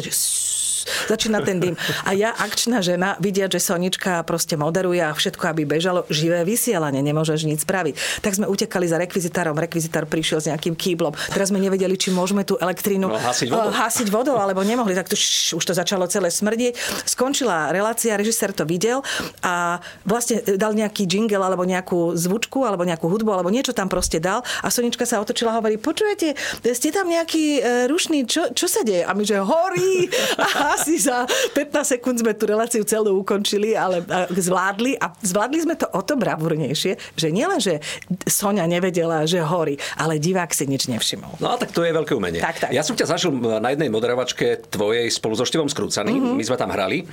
začína 1.08 1.44
ten 1.44 1.58
dym. 1.60 1.74
A 2.06 2.14
ja, 2.14 2.34
akčná 2.34 2.82
žena, 2.82 3.14
vidia, 3.20 3.46
že 3.46 3.62
Sonička 3.62 4.22
proste 4.26 4.58
moderuje 4.58 5.02
a 5.02 5.14
všetko, 5.14 5.52
aby 5.52 5.62
bežalo, 5.66 6.06
živé 6.10 6.42
vysielanie, 6.42 7.02
nemôžeš 7.04 7.46
nič 7.46 7.62
spraviť. 7.62 8.22
Tak 8.22 8.32
sme 8.38 8.46
utekali 8.50 8.86
za 8.88 8.98
rekvizitárom, 8.98 9.54
rekvizitár 9.54 10.08
prišiel 10.08 10.38
s 10.42 10.46
nejakým 10.50 10.74
kýblom. 10.74 11.14
Teraz 11.30 11.50
sme 11.54 11.62
nevedeli, 11.62 11.94
či 11.94 12.10
môžeme 12.10 12.42
tú 12.42 12.58
elektrínu 12.58 13.06
no, 13.10 13.18
hasiť, 13.18 13.48
vodou. 13.50 13.70
Eh, 13.70 13.76
hasiť 13.76 14.08
vodou, 14.10 14.36
alebo 14.38 14.64
nemohli. 14.64 14.96
Tak 14.96 15.12
to 15.12 15.16
š, 15.18 15.54
už 15.58 15.64
to 15.64 15.74
začalo 15.74 16.06
celé 16.10 16.30
smrdieť. 16.32 16.74
Skončila 17.06 17.70
relácia, 17.70 18.18
režisér 18.18 18.54
to 18.54 18.66
videl 18.66 19.04
a 19.42 19.78
vlastne 20.06 20.42
dal 20.58 20.74
nejaký 20.74 21.06
jingle 21.06 21.42
alebo 21.42 21.62
nejakú 21.66 22.14
zvučku 22.18 22.64
alebo 22.66 22.82
nejakú 22.86 23.06
hudbu 23.06 23.30
alebo 23.30 23.50
niečo 23.52 23.74
tam 23.74 23.86
proste 23.86 24.18
dal 24.18 24.42
a 24.62 24.68
Sonička 24.72 25.04
sa 25.06 25.20
otočila 25.20 25.54
a 25.54 25.58
hovorí, 25.58 25.76
počujete, 25.76 26.34
ste 26.70 26.94
tam 26.94 27.10
nejaký 27.10 27.58
e, 27.58 27.60
rušný, 27.90 28.22
čo, 28.30 28.54
čo 28.54 28.70
sa 28.70 28.86
deje? 28.86 29.02
A 29.02 29.10
my, 29.12 29.26
že 29.26 29.42
horí 29.42 30.06
a 30.38 30.78
asi 30.78 31.02
za 31.02 31.26
15 31.58 31.98
sekúnd 31.98 32.22
sme 32.22 32.32
tú 32.38 32.46
reláciu 32.46 32.86
celú 32.86 33.18
ukončili, 33.18 33.74
ale 33.74 34.06
zvládli 34.30 34.94
a 35.02 35.10
zvládli 35.22 35.58
sme 35.66 35.74
to 35.74 35.90
o 35.90 36.00
to 36.06 36.14
bravúrnejšie, 36.14 37.18
že 37.18 37.28
nielen, 37.34 37.58
že 37.58 37.82
Sonia 38.30 38.64
nevedela, 38.70 39.26
že 39.26 39.42
horí, 39.42 39.74
ale 39.98 40.22
divák 40.22 40.54
si 40.54 40.70
nič 40.70 40.86
nevšimol. 40.86 41.42
No 41.42 41.54
a 41.54 41.56
tak 41.58 41.74
to 41.74 41.82
je 41.82 41.90
veľké 41.90 42.14
umenie. 42.14 42.38
Tak, 42.38 42.68
tak. 42.68 42.70
Ja 42.70 42.86
som 42.86 42.94
ťa 42.94 43.10
zažil 43.10 43.34
na 43.34 43.68
jednej 43.74 43.90
moderovačke 43.90 44.70
tvojej 44.70 45.10
spolu 45.10 45.34
so 45.34 45.42
Štivom 45.42 45.66
Skrúcaným. 45.66 46.22
Mm-hmm. 46.22 46.38
My 46.38 46.44
sme 46.46 46.56
tam 46.56 46.70
hrali 46.70 47.04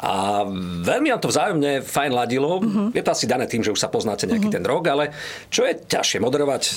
a 0.00 0.44
veľmi 0.84 1.12
nám 1.12 1.20
to 1.20 1.28
vzájomne 1.28 1.84
fajn 1.84 2.10
ladilo. 2.14 2.62
Mm-hmm. 2.62 2.86
Je 2.96 3.02
to 3.04 3.10
asi 3.12 3.26
dané 3.28 3.44
tým, 3.44 3.60
že 3.60 3.74
už 3.74 3.80
sa 3.80 3.92
poznáte 3.92 4.24
nejaký 4.24 4.48
mm-hmm. 4.48 4.64
ten 4.64 4.64
rok, 4.64 4.84
ale 4.88 5.12
čo 5.52 5.66
je 5.68 5.76
ťažšie, 5.76 6.18
moderovať 6.22 6.62
e, 6.64 6.70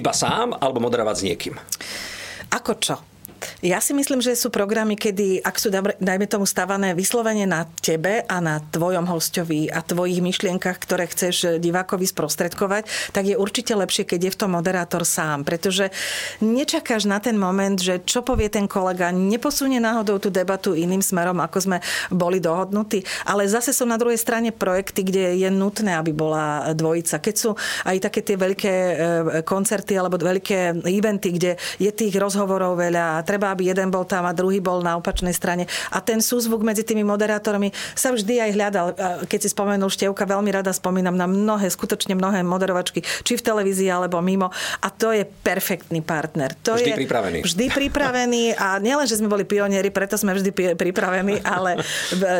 iba 0.00 0.12
sám 0.12 0.56
alebo 0.58 0.82
moderovať 0.82 1.11
s 1.16 1.24
niekým? 1.24 1.56
Ako 2.52 2.76
čo? 2.80 3.11
Ja 3.62 3.78
si 3.78 3.94
myslím, 3.94 4.18
že 4.18 4.34
sú 4.38 4.50
programy, 4.50 4.98
kedy, 4.98 5.42
ak 5.42 5.56
sú, 5.58 5.68
dajme 5.98 6.26
tomu, 6.26 6.46
stavané 6.46 6.94
vyslovene 6.94 7.46
na 7.46 7.66
tebe 7.80 8.22
a 8.26 8.36
na 8.42 8.58
tvojom 8.58 9.06
hostovi 9.06 9.70
a 9.70 9.82
tvojich 9.82 10.22
myšlienkach, 10.22 10.78
ktoré 10.82 11.06
chceš 11.06 11.58
divákovi 11.62 12.06
sprostredkovať, 12.06 13.12
tak 13.14 13.24
je 13.28 13.36
určite 13.38 13.74
lepšie, 13.74 14.06
keď 14.06 14.20
je 14.28 14.34
v 14.34 14.40
tom 14.40 14.50
moderátor 14.54 15.06
sám. 15.06 15.46
Pretože 15.46 15.90
nečakáš 16.42 17.06
na 17.06 17.18
ten 17.18 17.38
moment, 17.38 17.78
že 17.78 18.02
čo 18.02 18.22
povie 18.22 18.50
ten 18.50 18.66
kolega, 18.66 19.14
neposunie 19.14 19.78
náhodou 19.82 20.18
tú 20.18 20.28
debatu 20.30 20.74
iným 20.74 21.02
smerom, 21.02 21.38
ako 21.42 21.58
sme 21.58 21.78
boli 22.10 22.38
dohodnutí. 22.38 23.02
Ale 23.26 23.46
zase 23.46 23.74
sú 23.74 23.86
na 23.86 23.98
druhej 23.98 24.18
strane 24.18 24.50
projekty, 24.54 25.02
kde 25.06 25.38
je 25.38 25.48
nutné, 25.50 25.98
aby 25.98 26.14
bola 26.14 26.74
dvojica. 26.74 27.18
Keď 27.18 27.34
sú 27.34 27.54
aj 27.86 27.96
také 28.02 28.20
tie 28.22 28.36
veľké 28.38 28.74
e, 28.74 28.94
koncerty 29.42 29.98
alebo 29.98 30.18
veľké 30.18 30.86
eventy, 30.86 31.28
kde 31.34 31.52
je 31.78 31.90
tých 31.90 32.14
rozhovorov 32.18 32.78
veľa 32.78 33.20
a 33.20 33.24
treba 33.32 33.56
aby 33.56 33.72
jeden 33.72 33.88
bol 33.88 34.04
tam 34.04 34.28
a 34.28 34.36
druhý 34.36 34.60
bol 34.60 34.84
na 34.84 35.00
opačnej 35.00 35.32
strane. 35.32 35.64
A 35.88 36.04
ten 36.04 36.20
súzvuk 36.20 36.60
medzi 36.60 36.84
tými 36.84 37.00
moderátormi 37.00 37.72
sa 37.96 38.12
vždy 38.12 38.44
aj 38.44 38.50
hľadal. 38.52 38.86
Keď 39.24 39.38
si 39.40 39.48
spomenul 39.48 39.88
Števka, 39.88 40.28
veľmi 40.28 40.52
rada 40.52 40.68
spomínam 40.68 41.16
na 41.16 41.24
mnohé, 41.24 41.72
skutočne 41.72 42.12
mnohé 42.12 42.44
moderovačky, 42.44 43.00
či 43.24 43.40
v 43.40 43.42
televízii 43.42 43.88
alebo 43.88 44.20
mimo. 44.20 44.52
A 44.84 44.92
to 44.92 45.16
je 45.16 45.24
perfektný 45.24 46.04
partner. 46.04 46.52
To 46.68 46.76
vždy 46.76 46.92
je 46.92 47.00
pripravený. 47.08 47.38
Vždy 47.40 47.64
pripravený 47.72 48.44
a 48.60 48.76
nielen, 48.76 49.08
že 49.08 49.16
sme 49.16 49.32
boli 49.32 49.48
pionieri, 49.48 49.88
preto 49.88 50.20
sme 50.20 50.36
vždy 50.36 50.76
pripravení, 50.76 51.40
ale 51.40 51.80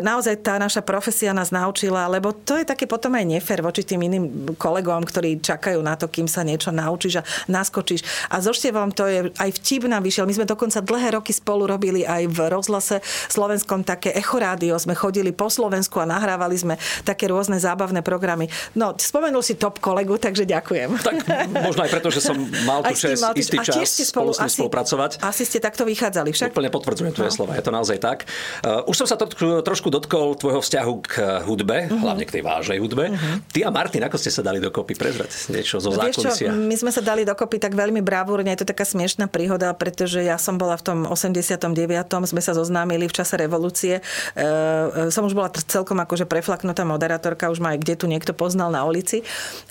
naozaj 0.05 0.45
tá 0.45 0.61
naša 0.61 0.85
profesia 0.85 1.33
nás 1.33 1.49
naučila, 1.49 2.05
lebo 2.11 2.37
to 2.37 2.61
je 2.61 2.69
také 2.69 2.85
potom 2.85 3.17
aj 3.17 3.25
nefér 3.25 3.65
voči 3.65 3.87
tým 3.87 4.05
iným 4.05 4.25
kolegom, 4.59 5.01
ktorí 5.07 5.39
čakajú 5.41 5.79
na 5.81 5.97
to, 5.97 6.11
kým 6.11 6.27
sa 6.27 6.43
niečo 6.43 6.75
naučíš 6.75 7.23
a 7.23 7.27
naskočíš. 7.49 8.29
A 8.29 8.43
so 8.43 8.51
Števom 8.51 8.91
to 8.91 9.07
je 9.07 9.31
aj 9.39 9.51
vtip 9.63 9.87
nám 9.87 10.03
vyšiel. 10.03 10.27
My 10.27 10.35
sme 10.35 10.47
dokonca 10.51 10.82
dlhé 10.83 11.17
roky 11.17 11.31
spolu 11.31 11.71
robili 11.71 12.03
aj 12.03 12.27
v 12.27 12.39
rozhlase 12.51 12.99
slovenskom 13.31 13.87
také 13.87 14.11
echorádio. 14.13 14.75
Sme 14.77 14.99
chodili 14.99 15.31
po 15.31 15.47
Slovensku 15.47 16.03
a 16.03 16.07
nahrávali 16.07 16.59
sme 16.59 16.75
také 17.07 17.31
rôzne 17.31 17.57
zábavné 17.63 18.03
programy. 18.03 18.51
No, 18.75 18.93
spomenul 18.99 19.41
si 19.41 19.55
top 19.55 19.79
kolegu, 19.79 20.19
takže 20.19 20.43
ďakujem. 20.43 20.99
Tak 20.99 21.15
možno 21.55 21.87
aj 21.87 21.91
preto, 21.91 22.09
že 22.11 22.21
som 22.21 22.37
mal 22.67 22.83
tu 22.83 22.95
čas, 22.99 23.23
istý 23.39 23.57
čas 23.63 23.79
ste 23.87 24.05
spolu, 24.05 24.35
spolu 24.35 24.47
asi, 24.51 24.57
spolupracovať. 24.59 25.11
Asi 25.23 25.43
ste 25.47 25.63
takto 25.63 25.87
vychádzali 25.87 26.35
však? 26.35 26.51
Úplne 26.51 26.71
potvrdzujem 26.75 27.13
tvoje 27.15 27.31
no. 27.31 27.37
slova, 27.39 27.53
je 27.55 27.65
to 27.65 27.73
naozaj 27.73 27.99
tak. 28.03 28.27
Uh, 28.67 28.83
už 28.91 29.05
som 29.05 29.07
sa 29.07 29.17
to, 29.17 29.31
trošku 29.63 29.89
dotkol 29.89 30.35
tvojho 30.35 30.61
vzťahu 30.61 30.95
k 31.07 31.13
hudbe, 31.47 31.87
uh-huh. 31.87 32.03
hlavne 32.03 32.25
k 32.27 32.41
tej 32.41 32.43
vážnej 32.43 32.79
hudbe. 32.83 33.15
Uh-huh. 33.15 33.39
Ty 33.55 33.69
a 33.69 33.71
Martin, 33.71 34.03
ako 34.03 34.17
ste 34.19 34.35
sa 34.35 34.43
dali 34.43 34.59
dokopy? 34.59 34.95
Prezrať 34.99 35.31
niečo 35.53 35.81
zo 35.81 35.95
zákulisia. 35.95 36.53
My 36.53 36.77
sme 36.77 36.91
sa 36.93 37.01
dali 37.01 37.25
dokopy 37.25 37.57
tak 37.63 37.73
veľmi 37.73 38.05
bravúrne, 38.05 38.53
je 38.53 38.61
to 38.65 38.69
taká 38.69 38.85
smiešná 38.85 39.29
príhoda, 39.29 39.73
pretože 39.73 40.21
ja 40.21 40.37
som 40.37 40.59
bola 40.59 40.72
v 40.79 40.85
tom 40.85 40.93
tom 40.93 41.09
89. 41.09 42.29
sme 42.29 42.41
sa 42.45 42.53
zoznámili 42.53 43.09
v 43.09 43.15
čase 43.17 43.41
revolúcie. 43.41 43.99
E, 43.99 44.03
e, 44.37 45.09
som 45.09 45.25
už 45.25 45.33
bola 45.33 45.49
celkom 45.49 45.97
akože 46.05 46.29
preflaknutá 46.29 46.85
moderátorka, 46.85 47.49
už 47.49 47.65
ma 47.65 47.73
aj 47.73 47.79
kde 47.81 47.95
tu 47.97 48.05
niekto 48.05 48.37
poznal 48.37 48.69
na 48.69 48.85
ulici. 48.85 49.25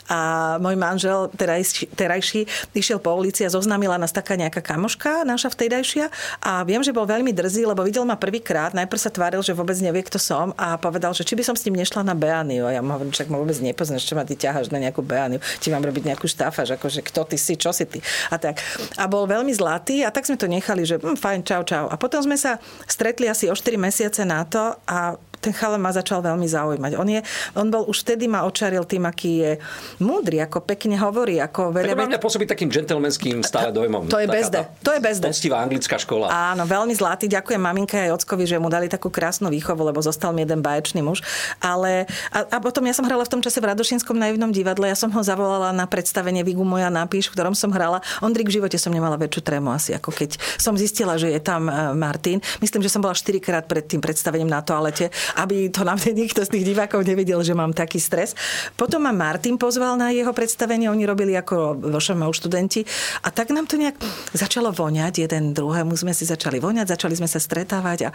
A 0.09 0.57
môj 0.57 0.75
manžel 0.75 1.29
terajší, 1.37 1.93
terajší 1.93 2.49
išiel 2.73 2.97
po 2.97 3.13
ulici 3.13 3.45
a 3.45 3.53
zoznámila 3.53 4.01
nás 4.01 4.09
taká 4.09 4.33
nejaká 4.33 4.65
kamoška, 4.65 5.21
naša 5.23 5.53
vtedajšia. 5.53 6.09
A 6.41 6.65
viem, 6.65 6.81
že 6.81 6.91
bol 6.91 7.05
veľmi 7.05 7.29
drzý, 7.31 7.69
lebo 7.69 7.85
videl 7.85 8.03
ma 8.03 8.17
prvýkrát. 8.17 8.73
Najprv 8.73 8.99
sa 8.99 9.13
tváril, 9.13 9.45
že 9.45 9.53
vôbec 9.53 9.77
nevie, 9.77 10.01
kto 10.01 10.17
som 10.17 10.57
a 10.57 10.75
povedal, 10.81 11.13
že 11.13 11.21
či 11.23 11.37
by 11.37 11.43
som 11.45 11.55
s 11.55 11.63
ním 11.69 11.79
nešla 11.79 12.01
na 12.01 12.17
Beániu. 12.17 12.65
Ja 12.67 12.81
mu 12.81 12.97
hovorím, 12.97 13.13
však 13.13 13.29
ma 13.29 13.37
vôbec 13.37 13.55
nepoznáš, 13.61 14.09
čo 14.09 14.17
ma 14.17 14.25
ty 14.25 14.33
ťaháš 14.35 14.73
na 14.73 14.81
nejakú 14.81 15.05
Beániu. 15.05 15.39
Ti 15.61 15.69
mám 15.69 15.85
robiť 15.85 16.11
nejakú 16.11 16.25
štáfaž, 16.25 16.75
akože 16.75 17.05
kto 17.05 17.21
ty 17.29 17.37
si, 17.37 17.53
čo 17.55 17.69
si 17.71 17.85
ty. 17.85 18.01
A 18.33 18.41
tak. 18.41 18.59
A 18.97 19.05
bol 19.07 19.29
veľmi 19.29 19.53
zlatý 19.53 20.03
a 20.03 20.09
tak 20.09 20.27
sme 20.27 20.35
to 20.35 20.49
nechali, 20.49 20.83
že 20.91 20.95
hm, 20.99 21.15
fajn, 21.15 21.39
čau, 21.47 21.61
čau. 21.63 21.85
A 21.87 21.95
potom 21.95 22.19
sme 22.19 22.35
sa 22.35 22.59
stretli 22.83 23.31
asi 23.31 23.47
o 23.47 23.55
4 23.55 23.79
mesiace 23.79 24.27
na 24.27 24.43
to 24.43 24.75
a 24.85 25.15
ten 25.41 25.51
chalan 25.57 25.81
ma 25.81 25.89
začal 25.89 26.21
veľmi 26.21 26.45
zaujímať. 26.45 26.91
On, 27.01 27.07
je, 27.09 27.19
on 27.57 27.67
bol 27.73 27.89
už 27.89 28.05
vtedy 28.05 28.29
ma 28.29 28.45
očaril 28.45 28.85
tým, 28.85 29.09
aký 29.09 29.31
je 29.41 29.51
múdry, 29.97 30.37
ako 30.45 30.61
pekne 30.61 30.95
hovorí. 31.01 31.41
Ako 31.41 31.73
veľa... 31.73 31.97
Tak 31.97 32.13
mňa 32.13 32.21
pôsobí 32.21 32.45
takým 32.45 32.69
gentlemanským 32.69 33.41
stále 33.41 33.73
dojmom. 33.73 34.05
To 34.13 34.21
je 34.21 34.29
bezde. 34.29 34.69
To 34.85 34.93
je 34.93 35.01
bezde. 35.01 35.27
Poctivá 35.33 35.65
anglická 35.65 35.97
škola. 35.97 36.29
Áno, 36.29 36.69
veľmi 36.69 36.93
zlatý. 36.93 37.25
Ďakujem 37.25 37.57
maminke 37.57 37.97
aj 37.97 38.21
ockovi, 38.21 38.45
že 38.45 38.61
mu 38.61 38.69
dali 38.69 38.85
takú 38.85 39.09
krásnu 39.09 39.49
výchovu, 39.49 39.81
lebo 39.81 39.97
zostal 40.05 40.29
mi 40.29 40.45
jeden 40.45 40.61
báječný 40.61 41.01
muž. 41.01 41.25
Ale, 41.57 42.05
a, 42.29 42.45
a 42.45 42.57
potom 42.61 42.85
ja 42.85 42.93
som 42.93 43.03
hrala 43.09 43.25
v 43.25 43.33
tom 43.33 43.41
čase 43.41 43.57
v 43.57 43.73
Radošinskom 43.73 44.13
naivnom 44.13 44.53
divadle. 44.53 44.93
Ja 44.93 44.97
som 44.97 45.09
ho 45.09 45.21
zavolala 45.25 45.73
na 45.73 45.89
predstavenie 45.89 46.45
Vigu 46.45 46.61
moja 46.61 46.93
napíš, 46.93 47.33
v 47.33 47.41
ktorom 47.41 47.57
som 47.57 47.73
hrala. 47.73 48.05
Ondrik 48.21 48.53
v 48.53 48.61
živote 48.61 48.77
som 48.77 48.93
nemala 48.93 49.17
väčšiu 49.17 49.41
trému 49.41 49.73
asi, 49.73 49.97
ako 49.97 50.13
keď 50.13 50.37
som 50.61 50.77
zistila, 50.77 51.17
že 51.17 51.33
je 51.33 51.41
tam 51.41 51.65
e, 51.65 51.73
Martin. 51.97 52.37
Myslím, 52.61 52.85
že 52.85 52.93
som 52.93 53.01
bola 53.01 53.17
4 53.17 53.41
krát 53.41 53.65
pred 53.65 53.87
tým 53.87 54.03
predstavením 54.03 54.51
na 54.51 54.61
toalete 54.61 55.09
aby 55.39 55.71
to 55.71 55.85
na 55.87 55.95
mne 55.95 56.27
nikto 56.27 56.43
z 56.43 56.49
tých 56.51 56.67
divákov 56.73 57.05
nevidel, 57.05 57.39
že 57.45 57.55
mám 57.55 57.71
taký 57.71 57.99
stres. 58.01 58.33
Potom 58.75 59.03
ma 59.05 59.13
Martin 59.13 59.55
pozval 59.55 59.95
na 59.95 60.11
jeho 60.11 60.31
predstavenie, 60.35 60.91
oni 60.91 61.03
robili 61.07 61.33
ako 61.37 61.79
vo 61.79 61.99
ŠMU 61.99 62.31
študenti 62.31 62.83
a 63.23 63.29
tak 63.29 63.53
nám 63.53 63.67
to 63.67 63.79
nejak 63.79 63.97
začalo 64.35 64.71
voňať, 64.71 65.27
jeden 65.27 65.55
druhému 65.55 65.93
sme 65.95 66.11
si 66.11 66.23
začali 66.27 66.59
voňať, 66.59 66.95
začali 66.95 67.15
sme 67.15 67.29
sa 67.29 67.39
stretávať 67.39 68.07
a, 68.07 68.09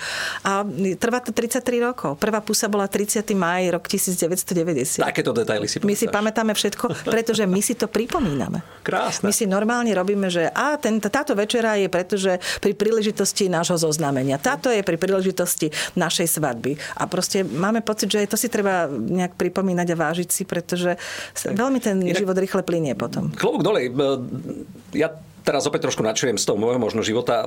a 0.44 0.50
trvá 0.99 1.23
to 1.23 1.30
33 1.32 1.62
rokov. 1.82 2.18
Prvá 2.20 2.40
pusa 2.40 2.66
bola 2.66 2.88
30. 2.90 3.23
maj, 3.37 3.66
rok 3.73 3.85
1990. 3.88 5.02
Takéto 5.02 5.32
detaily 5.32 5.66
si 5.70 5.82
My 5.82 5.94
si 5.94 6.06
pamätáme 6.08 6.52
všetko, 6.52 7.08
pretože 7.08 7.44
my 7.44 7.61
si 7.62 7.75
to 7.78 7.87
pripomíname. 7.87 8.61
Krásne. 8.82 9.26
My 9.26 9.32
si 9.32 9.44
normálne 9.49 9.90
robíme, 9.94 10.28
že 10.30 10.49
a 10.50 10.78
ten, 10.78 10.99
táto 10.99 11.35
večera 11.35 11.78
je 11.78 11.88
pretože 11.88 12.38
pri 12.61 12.73
príležitosti 12.76 13.49
nášho 13.49 13.80
zoznámenia. 13.80 14.37
Táto 14.37 14.68
je 14.68 14.82
pri 14.82 14.99
príležitosti 15.00 15.73
našej 15.96 16.38
svadby. 16.38 16.76
A 16.99 17.05
proste 17.08 17.42
máme 17.42 17.82
pocit, 17.82 18.10
že 18.10 18.26
to 18.26 18.38
si 18.38 18.50
treba 18.50 18.86
nejak 18.90 19.34
pripomínať 19.38 19.86
a 19.92 19.96
vážiť 19.96 20.28
si, 20.30 20.42
pretože 20.46 20.98
veľmi 21.46 21.78
ten 21.80 22.02
Inak, 22.02 22.20
život 22.20 22.36
rýchle 22.36 22.62
plinie 22.62 22.92
potom. 22.98 23.32
Klobúk 23.34 23.62
dole. 23.62 23.88
Ja 24.92 25.14
teraz 25.46 25.62
opäť 25.70 25.86
trošku 25.86 26.02
načujem 26.02 26.34
z 26.34 26.44
toho 26.44 26.58
môjho 26.58 26.82
možno 26.82 27.06
života. 27.06 27.46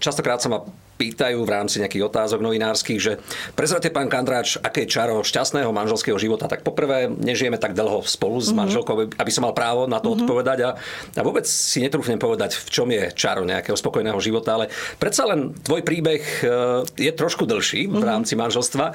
Častokrát 0.00 0.40
sa 0.40 0.48
ma 0.48 0.58
pýtajú 0.94 1.42
v 1.42 1.50
rámci 1.50 1.82
nejakých 1.82 2.06
otázok 2.06 2.40
novinárskych, 2.40 3.00
že 3.00 3.12
prezrate 3.58 3.90
pán 3.90 4.06
Kandráč, 4.06 4.56
aké 4.62 4.86
je 4.86 4.94
čaro 4.94 5.26
šťastného 5.26 5.70
manželského 5.74 6.16
života. 6.16 6.46
Tak 6.46 6.62
poprvé, 6.62 7.10
nežijeme 7.10 7.58
tak 7.58 7.74
dlho 7.74 8.06
spolu 8.06 8.38
s 8.38 8.50
mm-hmm. 8.50 8.58
manželkou, 8.58 8.94
aby 9.18 9.30
som 9.32 9.42
mal 9.46 9.54
právo 9.56 9.90
na 9.90 9.98
to 9.98 10.12
mm-hmm. 10.12 10.22
odpovedať 10.22 10.58
a, 10.64 10.70
a 11.18 11.22
vôbec 11.22 11.46
si 11.48 11.82
netrúfnem 11.82 12.18
povedať, 12.18 12.56
v 12.56 12.68
čom 12.70 12.88
je 12.90 13.10
čaro 13.14 13.42
nejakého 13.42 13.74
spokojného 13.74 14.18
života, 14.22 14.54
ale 14.54 14.70
predsa 14.98 15.26
len 15.26 15.52
tvoj 15.66 15.82
príbeh 15.82 16.22
e, 16.22 16.44
je 16.94 17.12
trošku 17.12 17.44
dlhší 17.44 17.90
v 17.90 17.98
mhm. 17.98 18.06
rámci 18.06 18.34
manželstva 18.38 18.86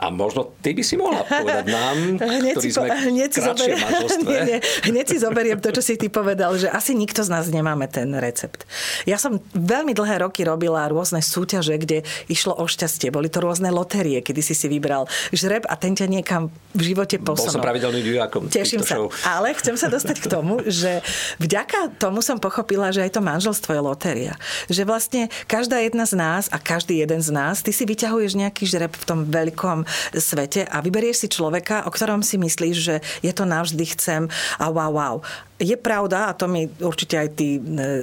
a 0.00 0.06
možno 0.10 0.56
ty 0.64 0.72
by 0.72 0.82
si 0.82 0.96
mohla 0.96 1.22
povedať 1.28 1.64
nám, 1.68 1.96
hneď 2.40 2.54
ktorí 2.56 2.70
sme 2.72 2.88
hneď 2.90 3.30
si 3.30 3.40
zoberiem, 3.40 3.78
nie, 4.30 4.40
nie, 4.48 4.58
hneď 4.88 5.06
si 5.06 5.16
zoberiem 5.20 5.58
to, 5.60 5.70
čo 5.74 5.82
si 5.84 5.94
ty 6.00 6.08
povedal, 6.08 6.56
že 6.56 6.72
asi 6.72 6.96
nikto 6.96 7.20
z 7.20 7.30
nás 7.30 7.46
nemáme 7.52 7.86
ten 7.90 8.10
recept. 8.16 8.64
Ja 9.04 9.20
som 9.20 9.40
veľmi 9.52 9.92
dlhé 9.92 10.24
roky 10.24 10.46
robila 10.46 10.86
rôzne 10.88 11.20
súťaže, 11.34 11.74
kde 11.74 12.06
išlo 12.30 12.54
o 12.54 12.64
šťastie. 12.70 13.10
Boli 13.10 13.26
to 13.26 13.42
rôzne 13.42 13.68
lotérie, 13.74 14.22
kedy 14.22 14.40
si 14.40 14.54
si 14.54 14.70
vybral 14.70 15.10
žreb 15.34 15.66
a 15.66 15.74
ten 15.74 15.98
ťa 15.98 16.06
niekam 16.06 16.54
v 16.74 16.82
živote 16.94 17.18
posunul. 17.18 17.50
Bol 17.50 17.56
som 17.58 17.64
pravidelný 17.64 18.00
divákom 18.06 18.46
Teším 18.46 18.86
sa. 18.86 19.02
Show. 19.02 19.10
Ale 19.26 19.50
chcem 19.58 19.74
sa 19.74 19.90
dostať 19.90 20.22
k 20.22 20.26
tomu, 20.30 20.62
že 20.66 21.02
vďaka 21.42 21.98
tomu 21.98 22.22
som 22.22 22.38
pochopila, 22.38 22.94
že 22.94 23.02
aj 23.02 23.18
to 23.18 23.20
manželstvo 23.24 23.74
je 23.74 23.82
lotéria. 23.82 24.34
Že 24.70 24.82
vlastne 24.86 25.22
každá 25.50 25.82
jedna 25.82 26.06
z 26.06 26.14
nás 26.14 26.46
a 26.54 26.62
každý 26.62 27.02
jeden 27.02 27.18
z 27.18 27.30
nás, 27.34 27.64
ty 27.64 27.74
si 27.74 27.82
vyťahuješ 27.82 28.38
nejaký 28.38 28.64
žreb 28.68 28.92
v 28.94 29.04
tom 29.04 29.26
veľkom 29.26 29.88
svete 30.14 30.68
a 30.70 30.78
vyberieš 30.84 31.26
si 31.26 31.28
človeka, 31.32 31.88
o 31.88 31.90
ktorom 31.90 32.22
si 32.22 32.38
myslíš, 32.38 32.76
že 32.76 32.94
je 33.24 33.32
to 33.34 33.48
navždy 33.48 33.84
chcem 33.96 34.30
a 34.60 34.66
wow, 34.70 34.92
wow 34.92 35.16
je 35.58 35.76
pravda, 35.78 36.30
a 36.30 36.36
to 36.36 36.50
mi 36.50 36.66
určite 36.82 37.14
aj 37.14 37.28
ty 37.38 37.58
e, 37.58 37.60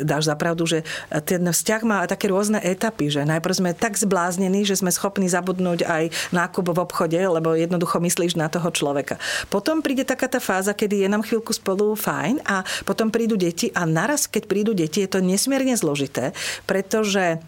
dáš 0.08 0.32
za 0.32 0.36
pravdu, 0.40 0.64
že 0.64 0.88
ten 1.28 1.44
vzťah 1.44 1.82
má 1.84 1.98
také 2.08 2.32
rôzne 2.32 2.64
etapy, 2.64 3.12
že 3.12 3.28
najprv 3.28 3.54
sme 3.60 3.72
tak 3.76 4.00
zbláznení, 4.00 4.64
že 4.64 4.80
sme 4.80 4.88
schopní 4.88 5.28
zabudnúť 5.28 5.84
aj 5.84 6.04
nákup 6.32 6.72
v 6.72 6.80
obchode, 6.80 7.20
lebo 7.20 7.52
jednoducho 7.52 8.00
myslíš 8.00 8.40
na 8.40 8.48
toho 8.48 8.72
človeka. 8.72 9.20
Potom 9.52 9.84
príde 9.84 10.08
taká 10.08 10.32
tá 10.32 10.40
fáza, 10.40 10.72
kedy 10.72 11.04
je 11.04 11.12
nám 11.12 11.28
chvíľku 11.28 11.52
spolu 11.52 11.92
fajn 12.00 12.40
a 12.48 12.64
potom 12.88 13.12
prídu 13.12 13.36
deti 13.36 13.68
a 13.76 13.84
naraz, 13.84 14.32
keď 14.32 14.44
prídu 14.48 14.72
deti, 14.72 15.04
je 15.04 15.12
to 15.12 15.20
nesmierne 15.20 15.76
zložité, 15.76 16.32
pretože 16.64 17.44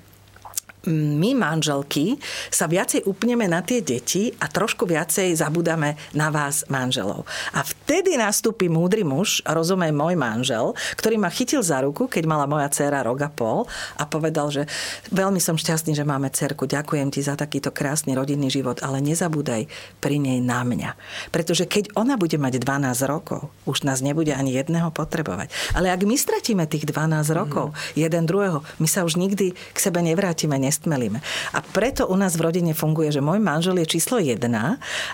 my 0.91 1.31
manželky 1.31 2.19
sa 2.51 2.67
viacej 2.67 3.07
upneme 3.07 3.47
na 3.47 3.63
tie 3.63 3.79
deti 3.79 4.35
a 4.35 4.51
trošku 4.51 4.83
viacej 4.83 5.31
zabudáme 5.39 5.95
na 6.11 6.27
vás 6.27 6.67
manželov. 6.67 7.23
A 7.55 7.63
vtedy 7.63 7.82
vtedy 7.93 8.17
nastúpi 8.17 8.73
múdry 8.73 9.05
muž, 9.05 9.45
rozumej 9.45 9.93
môj 9.93 10.17
manžel, 10.17 10.73
ktorý 10.97 11.21
ma 11.21 11.29
chytil 11.29 11.61
za 11.61 11.77
ruku, 11.85 12.09
keď 12.09 12.25
mala 12.25 12.49
moja 12.49 12.65
dcéra 12.65 13.05
rok 13.05 13.21
a 13.21 13.29
pol 13.29 13.69
a 14.01 14.09
povedal, 14.09 14.49
že 14.49 14.65
veľmi 15.13 15.37
som 15.37 15.53
šťastný, 15.53 15.93
že 15.93 16.01
máme 16.01 16.33
cerku, 16.33 16.65
ďakujem 16.65 17.13
ti 17.13 17.21
za 17.21 17.37
takýto 17.37 17.69
krásny 17.69 18.17
rodinný 18.17 18.49
život, 18.49 18.81
ale 18.81 18.97
nezabúdaj 18.97 19.69
pri 20.01 20.17
nej 20.17 20.41
na 20.41 20.65
mňa. 20.65 20.97
Pretože 21.29 21.69
keď 21.69 21.93
ona 21.93 22.17
bude 22.17 22.33
mať 22.41 22.65
12 22.65 22.97
rokov, 23.05 23.53
už 23.69 23.85
nás 23.85 24.01
nebude 24.01 24.33
ani 24.33 24.57
jedného 24.57 24.89
potrebovať. 24.89 25.53
Ale 25.77 25.93
ak 25.93 26.01
my 26.01 26.17
stratíme 26.17 26.65
tých 26.65 26.89
12 26.89 27.29
rokov, 27.37 27.77
mm. 27.77 27.93
jeden 27.93 28.25
druhého, 28.25 28.65
my 28.81 28.89
sa 28.89 29.05
už 29.05 29.21
nikdy 29.21 29.53
k 29.53 29.77
sebe 29.77 30.01
nevrátime, 30.01 30.57
nestmelíme. 30.57 31.21
A 31.53 31.61
preto 31.61 32.09
u 32.09 32.17
nás 32.17 32.33
v 32.41 32.49
rodine 32.49 32.73
funguje, 32.73 33.13
že 33.13 33.21
môj 33.21 33.37
manžel 33.37 33.77
je 33.85 33.85
číslo 33.85 34.17
1 34.17 34.41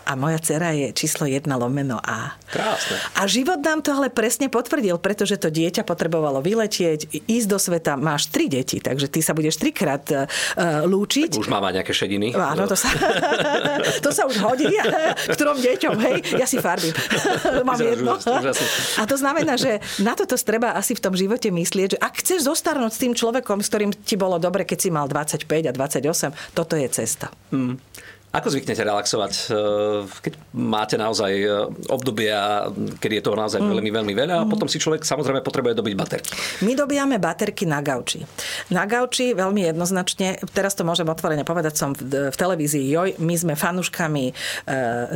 a 0.07 0.11
moja 0.15 0.39
dcera 0.39 0.71
je 0.71 0.95
číslo 0.95 1.27
1 1.27 1.43
lomeno 1.43 1.99
A. 1.99 2.39
Krásne. 2.47 2.68
A 3.15 3.21
život 3.29 3.61
nám 3.61 3.85
to 3.85 3.93
ale 3.95 4.11
presne 4.11 4.51
potvrdil, 4.51 4.97
pretože 4.99 5.39
to 5.39 5.47
dieťa 5.53 5.85
potrebovalo 5.85 6.43
vyletieť, 6.43 7.29
ísť 7.29 7.47
do 7.47 7.57
sveta. 7.57 7.93
Máš 7.95 8.29
tri 8.29 8.51
deti, 8.51 8.81
takže 8.81 9.07
ty 9.07 9.19
sa 9.23 9.37
budeš 9.37 9.61
trikrát 9.61 10.03
uh, 10.11 10.25
lúčiť. 10.85 11.37
Tak 11.37 11.43
už 11.45 11.51
má 11.51 11.61
nejaké 11.69 11.93
šediny. 11.93 12.33
Áno, 12.35 12.65
to 12.65 12.75
sa, 12.75 12.89
to 14.05 14.09
sa 14.09 14.25
už 14.25 14.41
hodí. 14.41 14.67
ktorom 15.29 15.57
deťom, 15.59 15.95
hej? 15.99 16.17
Ja 16.37 16.47
si 16.49 16.57
farbím. 16.57 16.93
Mám 17.67 17.79
jedno. 17.79 18.17
A 18.97 19.03
to 19.05 19.15
znamená, 19.15 19.55
že 19.59 19.79
na 20.01 20.17
toto 20.17 20.35
treba 20.39 20.73
asi 20.73 20.95
v 20.95 21.01
tom 21.03 21.13
živote 21.13 21.53
myslieť, 21.53 21.95
že 21.95 21.99
ak 21.99 22.13
chceš 22.23 22.49
zostarnúť 22.49 22.91
s 22.95 22.99
tým 23.01 23.13
človekom, 23.13 23.61
s 23.61 23.67
ktorým 23.69 23.91
ti 23.93 24.15
bolo 24.15 24.41
dobre, 24.41 24.65
keď 24.65 24.77
si 24.79 24.89
mal 24.89 25.05
25 25.05 25.45
a 25.45 25.71
28, 25.75 26.55
toto 26.57 26.73
je 26.73 26.87
cesta. 26.89 27.29
Hmm. 27.53 27.77
Ako 28.29 28.53
zvyknete 28.53 28.85
relaxovať, 28.85 29.33
eh, 29.49 30.05
keď 30.05 30.33
máte 30.53 30.95
naozaj 31.01 31.31
eh, 31.33 31.49
obdobia, 31.89 32.69
keď 33.01 33.11
je 33.17 33.21
toho 33.25 33.33
naozaj 33.33 33.57
mm. 33.57 33.69
veľmi, 33.73 33.89
veľmi 33.89 34.13
veľa 34.13 34.35
a 34.37 34.43
mm. 34.45 34.49
potom 34.53 34.69
si 34.69 34.77
človek 34.77 35.01
samozrejme 35.01 35.41
potrebuje 35.41 35.73
dobiť 35.73 35.93
baterky? 35.97 36.29
My 36.61 36.77
dobíjame 36.77 37.17
baterky 37.17 37.65
na 37.65 37.81
gauči. 37.81 38.21
Na 38.69 38.85
gauči 38.85 39.33
veľmi 39.33 39.73
jednoznačne, 39.73 40.37
teraz 40.53 40.77
to 40.77 40.85
môžem 40.85 41.09
otvorene 41.09 41.41
povedať, 41.41 41.73
som 41.73 41.97
v, 41.97 42.29
v 42.29 42.35
televízii 42.37 42.85
Joj, 42.93 43.09
my 43.17 43.33
sme 43.33 43.53
fanúškami 43.57 44.25
e, 44.29 44.33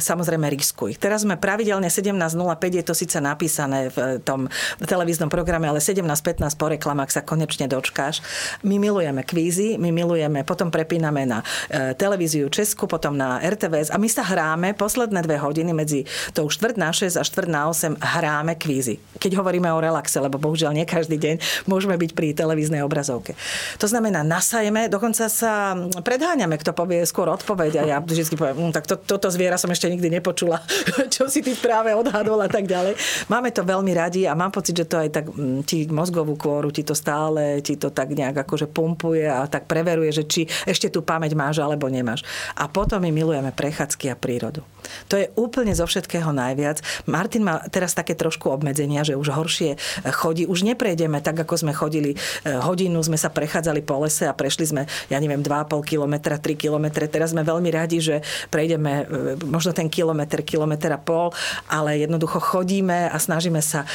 samozrejme 0.02 0.50
Riskuj. 0.50 0.98
Teraz 0.98 1.22
sme 1.22 1.38
pravidelne 1.38 1.94
17.05, 1.94 2.34
je 2.80 2.84
to 2.86 2.96
síce 2.98 3.18
napísané 3.20 3.94
v 3.94 4.24
tom 4.26 4.50
televíznom 4.82 5.30
programe, 5.30 5.70
ale 5.70 5.84
17.15 5.84 6.50
po 6.58 6.66
reklamách 6.72 7.14
sa 7.14 7.22
konečne 7.22 7.70
dočkáš. 7.70 8.24
My 8.66 8.82
milujeme 8.82 9.22
kvízy, 9.22 9.78
my 9.78 9.92
milujeme, 9.92 10.42
potom 10.48 10.72
prepíname 10.72 11.28
na 11.28 11.46
e, 11.70 11.94
televíziu 11.94 12.48
Česku, 12.48 12.88
potom 12.88 13.03
potom 13.04 13.20
na 13.20 13.44
RTVS 13.44 13.92
a 13.92 14.00
my 14.00 14.08
sa 14.08 14.24
hráme 14.24 14.72
posledné 14.80 15.28
dve 15.28 15.36
hodiny 15.36 15.76
medzi 15.76 16.08
tou 16.32 16.48
štvrt 16.48 16.80
na 16.80 16.96
6 16.96 17.20
a 17.20 17.24
štvrt 17.28 17.52
na 17.52 17.68
8 17.68 18.00
hráme 18.00 18.56
kvízy. 18.56 18.96
Keď 19.20 19.44
hovoríme 19.44 19.68
o 19.76 19.84
relaxe, 19.84 20.24
lebo 20.24 20.40
bohužiaľ 20.40 20.72
nie 20.72 20.88
každý 20.88 21.20
deň 21.20 21.68
môžeme 21.68 22.00
byť 22.00 22.16
pri 22.16 22.32
televíznej 22.32 22.80
obrazovke. 22.80 23.36
To 23.84 23.92
znamená, 23.92 24.24
nasajeme, 24.24 24.88
dokonca 24.88 25.28
sa 25.28 25.76
predháňame, 26.00 26.56
kto 26.56 26.72
povie 26.72 27.04
skôr 27.04 27.28
odpoveď 27.28 27.84
a 27.84 27.84
ja 27.84 27.98
vždy 28.00 28.40
poviem, 28.40 28.72
hm, 28.72 28.72
tak 28.72 28.88
to, 28.88 28.96
toto 28.96 29.28
zviera 29.28 29.60
som 29.60 29.68
ešte 29.68 29.92
nikdy 29.92 30.08
nepočula, 30.08 30.64
čo 31.14 31.28
si 31.28 31.44
ty 31.44 31.60
práve 31.60 31.92
odhadol 31.92 32.40
a 32.40 32.48
tak 32.48 32.72
ďalej. 32.72 32.96
Máme 33.28 33.52
to 33.52 33.68
veľmi 33.68 33.92
radi 33.92 34.32
a 34.32 34.32
mám 34.32 34.56
pocit, 34.56 34.80
že 34.80 34.88
to 34.88 34.96
aj 34.96 35.10
tak 35.12 35.28
hm, 35.28 35.68
ti 35.68 35.92
mozgovú 35.92 36.40
kôru, 36.40 36.72
ti 36.72 36.88
to 36.88 36.96
stále, 36.96 37.60
ti 37.60 37.76
to 37.76 37.92
tak 37.92 38.16
nejak 38.16 38.48
akože 38.48 38.72
pumpuje 38.72 39.28
a 39.28 39.44
tak 39.52 39.68
preveruje, 39.68 40.16
že 40.16 40.24
či 40.24 40.42
ešte 40.64 40.88
tú 40.88 41.04
pamäť 41.04 41.36
máš 41.36 41.60
alebo 41.60 41.92
nemáš. 41.92 42.24
A 42.56 42.72
potom 42.72 42.93
potom 42.94 43.10
my 43.10 43.26
milujeme 43.26 43.50
prechádzky 43.50 44.14
a 44.14 44.16
prírodu. 44.16 44.62
To 45.10 45.18
je 45.18 45.26
úplne 45.34 45.74
zo 45.74 45.90
všetkého 45.90 46.30
najviac. 46.30 46.86
Martin 47.10 47.42
má 47.42 47.58
teraz 47.74 47.98
také 47.98 48.14
trošku 48.14 48.54
obmedzenia, 48.54 49.02
že 49.02 49.18
už 49.18 49.34
horšie 49.34 49.82
chodí. 50.14 50.46
Už 50.46 50.62
neprejdeme 50.62 51.18
tak, 51.18 51.42
ako 51.42 51.58
sme 51.58 51.74
chodili 51.74 52.14
e, 52.14 52.18
hodinu, 52.54 53.02
sme 53.02 53.18
sa 53.18 53.34
prechádzali 53.34 53.82
po 53.82 53.98
lese 54.06 54.30
a 54.30 54.38
prešli 54.38 54.70
sme, 54.70 54.86
ja 55.10 55.18
neviem, 55.18 55.42
2,5 55.42 55.74
kilometra, 55.82 56.38
3 56.38 56.54
kilometre. 56.54 57.10
Teraz 57.10 57.34
sme 57.34 57.42
veľmi 57.42 57.74
radi, 57.74 57.98
že 57.98 58.22
prejdeme 58.54 58.92
e, 58.94 59.04
možno 59.42 59.74
ten 59.74 59.90
kilometr, 59.90 60.46
kilometr 60.46 60.94
a 60.94 61.02
pol, 61.02 61.34
ale 61.66 61.98
jednoducho 61.98 62.38
chodíme 62.38 63.10
a 63.10 63.18
snažíme 63.18 63.58
sa 63.66 63.90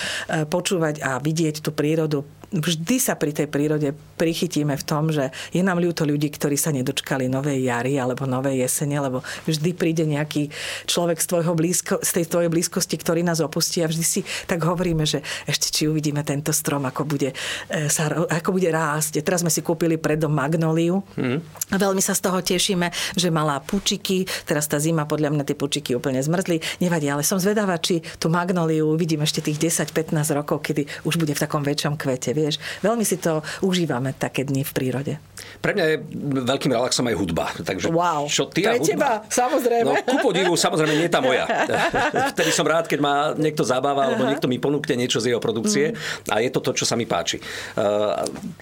počúvať 0.50 1.06
a 1.06 1.22
vidieť 1.22 1.62
tú 1.62 1.70
prírodu 1.70 2.26
vždy 2.48 2.96
sa 2.96 3.12
pri 3.12 3.36
tej 3.36 3.46
prírode 3.48 3.92
prichytíme 4.16 4.72
v 4.72 4.84
tom, 4.84 5.12
že 5.12 5.28
je 5.52 5.60
nám 5.60 5.76
ľúto 5.78 6.08
ľudí, 6.08 6.32
ktorí 6.32 6.56
sa 6.56 6.72
nedočkali 6.72 7.28
novej 7.28 7.60
jary 7.60 8.00
alebo 8.00 8.24
novej 8.24 8.64
jesene, 8.64 8.96
lebo 8.96 9.20
vždy 9.44 9.70
príde 9.76 10.08
nejaký 10.08 10.48
človek 10.88 11.20
z, 11.20 11.26
tvojho 11.28 11.52
blízko, 11.52 11.94
z 12.00 12.10
tej 12.20 12.24
tvojej 12.24 12.50
blízkosti, 12.50 12.96
ktorý 12.96 13.20
nás 13.20 13.44
opustí 13.44 13.84
a 13.84 13.90
vždy 13.90 14.04
si 14.04 14.20
tak 14.48 14.64
hovoríme, 14.64 15.04
že 15.04 15.20
ešte 15.44 15.68
či 15.68 15.92
uvidíme 15.92 16.24
tento 16.24 16.50
strom, 16.56 16.88
ako 16.88 17.04
bude, 17.04 17.36
e, 17.68 17.92
sa, 17.92 18.08
ako 18.08 18.56
bude 18.56 18.72
rásť. 18.72 19.20
Teraz 19.20 19.44
sme 19.44 19.52
si 19.52 19.60
kúpili 19.60 20.00
predom 20.00 20.32
magnoliu 20.32 21.04
mm. 21.20 21.68
veľmi 21.76 22.00
sa 22.00 22.16
z 22.16 22.24
toho 22.24 22.40
tešíme, 22.40 22.88
že 23.12 23.28
malá 23.28 23.60
pučiky, 23.60 24.24
teraz 24.48 24.64
tá 24.72 24.80
zima, 24.80 25.04
podľa 25.04 25.36
mňa 25.36 25.44
tie 25.44 25.56
pučiky 25.58 25.92
úplne 25.92 26.24
zmrzli, 26.24 26.80
nevadí, 26.80 27.12
ale 27.12 27.20
som 27.20 27.36
zvedavá, 27.36 27.76
či 27.76 28.00
tú 28.16 28.32
magnoliu 28.32 28.88
uvidím 28.88 29.20
ešte 29.20 29.44
tých 29.44 29.84
10-15 29.84 30.16
rokov, 30.32 30.64
kedy 30.64 30.88
už 31.04 31.20
bude 31.20 31.36
v 31.36 31.42
takom 31.44 31.60
väčšom 31.60 32.00
kvete 32.00 32.37
vieš. 32.38 32.62
Veľmi 32.86 33.02
si 33.02 33.18
to 33.18 33.42
užívame 33.66 34.14
také 34.14 34.46
dni 34.46 34.62
v 34.62 34.72
prírode. 34.72 35.14
Pre 35.58 35.74
mňa 35.74 35.84
je 35.90 35.96
veľkým 36.46 36.70
relaxom 36.70 37.02
aj 37.10 37.16
hudba. 37.18 37.50
Takže 37.58 37.90
wow. 37.90 38.30
čo 38.30 38.46
ty 38.46 38.62
Pre 38.62 38.70
a 38.70 38.78
hudba? 38.78 38.86
teba, 38.86 39.10
samozrejme. 39.26 39.86
No, 39.90 39.94
ku 40.06 40.16
podivu, 40.22 40.54
samozrejme, 40.54 40.94
nie 40.94 41.10
tá 41.10 41.18
moja. 41.18 41.50
Vtedy 42.34 42.54
som 42.54 42.66
rád, 42.66 42.86
keď 42.86 42.98
ma 43.02 43.14
niekto 43.34 43.66
zabáva, 43.66 44.06
alebo 44.06 44.22
niekto 44.22 44.46
mi 44.46 44.62
ponúkne 44.62 44.94
niečo 44.94 45.18
z 45.18 45.34
jeho 45.34 45.42
produkcie 45.42 45.94
mm. 45.94 46.30
a 46.30 46.38
je 46.38 46.50
to 46.54 46.62
to, 46.62 46.70
čo 46.78 46.84
sa 46.86 46.94
mi 46.94 47.10
páči. 47.10 47.42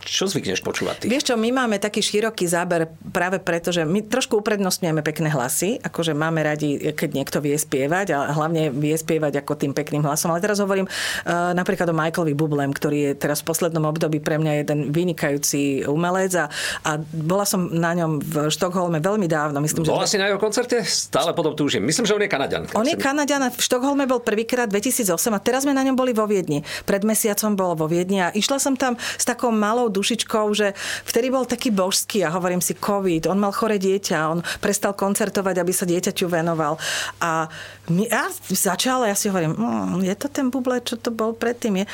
Čo 0.00 0.24
zvykneš 0.30 0.64
počúvať 0.64 1.04
ty? 1.04 1.06
Vieš 1.12 1.32
čo, 1.32 1.34
my 1.36 1.52
máme 1.52 1.76
taký 1.76 2.00
široký 2.00 2.48
záber 2.48 2.88
práve 3.12 3.42
preto, 3.42 3.72
že 3.74 3.84
my 3.84 4.08
trošku 4.08 4.40
uprednostňujeme 4.40 5.04
pekné 5.04 5.28
hlasy, 5.32 5.76
akože 5.82 6.16
máme 6.16 6.40
radi, 6.40 6.96
keď 6.96 7.10
niekto 7.12 7.38
vie 7.44 7.56
spievať 7.56 8.16
a 8.16 8.32
hlavne 8.32 8.72
vie 8.72 8.96
spievať 8.96 9.44
ako 9.44 9.52
tým 9.58 9.72
pekným 9.76 10.04
hlasom. 10.04 10.32
Ale 10.32 10.40
teraz 10.40 10.62
hovorím 10.62 10.88
uh, 10.88 11.52
napríklad 11.52 11.88
o 11.90 11.94
Michaelovi 11.96 12.32
Bublem, 12.32 12.72
ktorý 12.72 13.12
je 13.12 13.12
teraz 13.16 13.44
v 13.44 13.52
poslednom 13.66 13.90
období 13.90 14.22
pre 14.22 14.38
mňa 14.38 14.62
jeden 14.62 14.78
vynikajúci 14.94 15.90
umelec 15.90 16.38
a, 16.38 16.46
a 16.86 17.02
bola 17.02 17.42
som 17.42 17.66
na 17.66 17.98
ňom 17.98 18.22
v 18.22 18.46
Štokholme 18.46 19.02
veľmi 19.02 19.26
dávno. 19.26 19.58
Myslím, 19.58 19.82
bola 19.82 20.06
že... 20.06 20.14
si 20.14 20.22
na 20.22 20.30
jeho 20.30 20.38
koncerte? 20.38 20.86
Stále 20.86 21.34
potom 21.34 21.58
túžim. 21.58 21.82
Myslím, 21.82 22.06
že 22.06 22.14
on 22.14 22.22
je 22.22 22.30
Kanaďan. 22.30 22.70
On 22.78 22.86
je 22.86 22.94
Kanaďan. 22.94 23.50
V 23.50 23.58
Štokholme 23.58 24.06
bol 24.06 24.22
prvýkrát 24.22 24.70
2008 24.70 25.18
a 25.34 25.40
teraz 25.42 25.66
sme 25.66 25.74
na 25.74 25.82
ňom 25.82 25.98
boli 25.98 26.14
vo 26.14 26.30
Viedni. 26.30 26.62
Pred 26.86 27.02
mesiacom 27.02 27.58
bol 27.58 27.74
vo 27.74 27.90
Viedni 27.90 28.22
a 28.22 28.30
išla 28.30 28.62
som 28.62 28.78
tam 28.78 28.94
s 28.94 29.26
takou 29.26 29.50
malou 29.50 29.90
dušičkou, 29.90 30.46
že 30.54 30.70
vtedy 31.02 31.34
bol 31.34 31.42
taký 31.42 31.74
božský 31.74 32.22
a 32.22 32.30
hovorím 32.30 32.62
si 32.62 32.78
COVID. 32.78 33.26
On 33.26 33.38
mal 33.42 33.50
chore 33.50 33.82
dieťa, 33.82 34.30
on 34.30 34.46
prestal 34.62 34.94
koncertovať, 34.94 35.58
aby 35.58 35.72
sa 35.74 35.90
dieťaťu 35.90 36.30
venoval. 36.30 36.78
A 37.18 37.50
ja 37.90 38.30
začala, 38.46 39.10
ja 39.10 39.18
si 39.18 39.26
hovorím, 39.26 39.58
mmm, 39.58 40.06
je 40.06 40.14
to 40.14 40.30
ten 40.30 40.54
buble, 40.54 40.78
čo 40.86 40.94
to 40.94 41.10
bol 41.10 41.34
predtým. 41.34 41.82
Je 41.82 41.86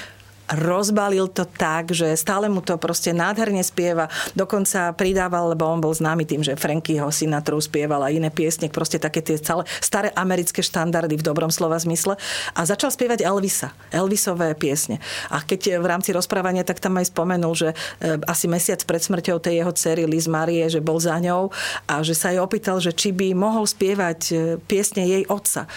rozbalil 0.50 1.30
to 1.30 1.46
tak, 1.46 1.94
že 1.94 2.12
stále 2.18 2.50
mu 2.50 2.60
to 2.60 2.76
proste 2.76 3.14
nádherne 3.14 3.62
spieva. 3.62 4.10
Dokonca 4.34 4.92
pridával, 4.92 5.54
lebo 5.54 5.64
on 5.68 5.80
bol 5.80 5.94
známy 5.94 6.26
tým, 6.26 6.42
že 6.42 6.58
Frankyho 6.58 7.08
Sinatra 7.14 7.54
spieval 7.60 8.00
a 8.02 8.08
iné 8.08 8.32
piesne, 8.32 8.72
proste 8.72 8.96
také 8.96 9.20
tie 9.20 9.36
celé 9.36 9.68
staré 9.78 10.08
americké 10.16 10.64
štandardy 10.64 11.20
v 11.20 11.26
dobrom 11.26 11.52
slova 11.52 11.76
zmysle. 11.76 12.16
A 12.56 12.60
začal 12.64 12.88
spievať 12.88 13.22
Elvisa, 13.22 13.76
Elvisové 13.92 14.56
piesne. 14.56 14.98
A 15.28 15.44
keď 15.44 15.78
v 15.78 15.86
rámci 15.86 16.10
rozprávania, 16.16 16.64
tak 16.64 16.80
tam 16.80 16.96
aj 16.96 17.12
spomenul, 17.12 17.52
že 17.52 17.68
e, 18.00 18.16
asi 18.24 18.48
mesiac 18.48 18.80
pred 18.88 19.04
smrťou 19.04 19.36
tej 19.36 19.60
jeho 19.60 19.72
cery 19.76 20.08
Liz 20.08 20.24
Marie, 20.24 20.64
že 20.72 20.80
bol 20.80 20.96
za 20.96 21.20
ňou 21.20 21.52
a 21.84 22.00
že 22.00 22.16
sa 22.16 22.32
jej 22.32 22.40
opýtal, 22.40 22.80
že 22.80 22.96
či 22.96 23.12
by 23.12 23.36
mohol 23.36 23.68
spievať 23.68 24.20
e, 24.32 24.34
piesne 24.64 25.04
jej 25.04 25.22
otca. 25.28 25.68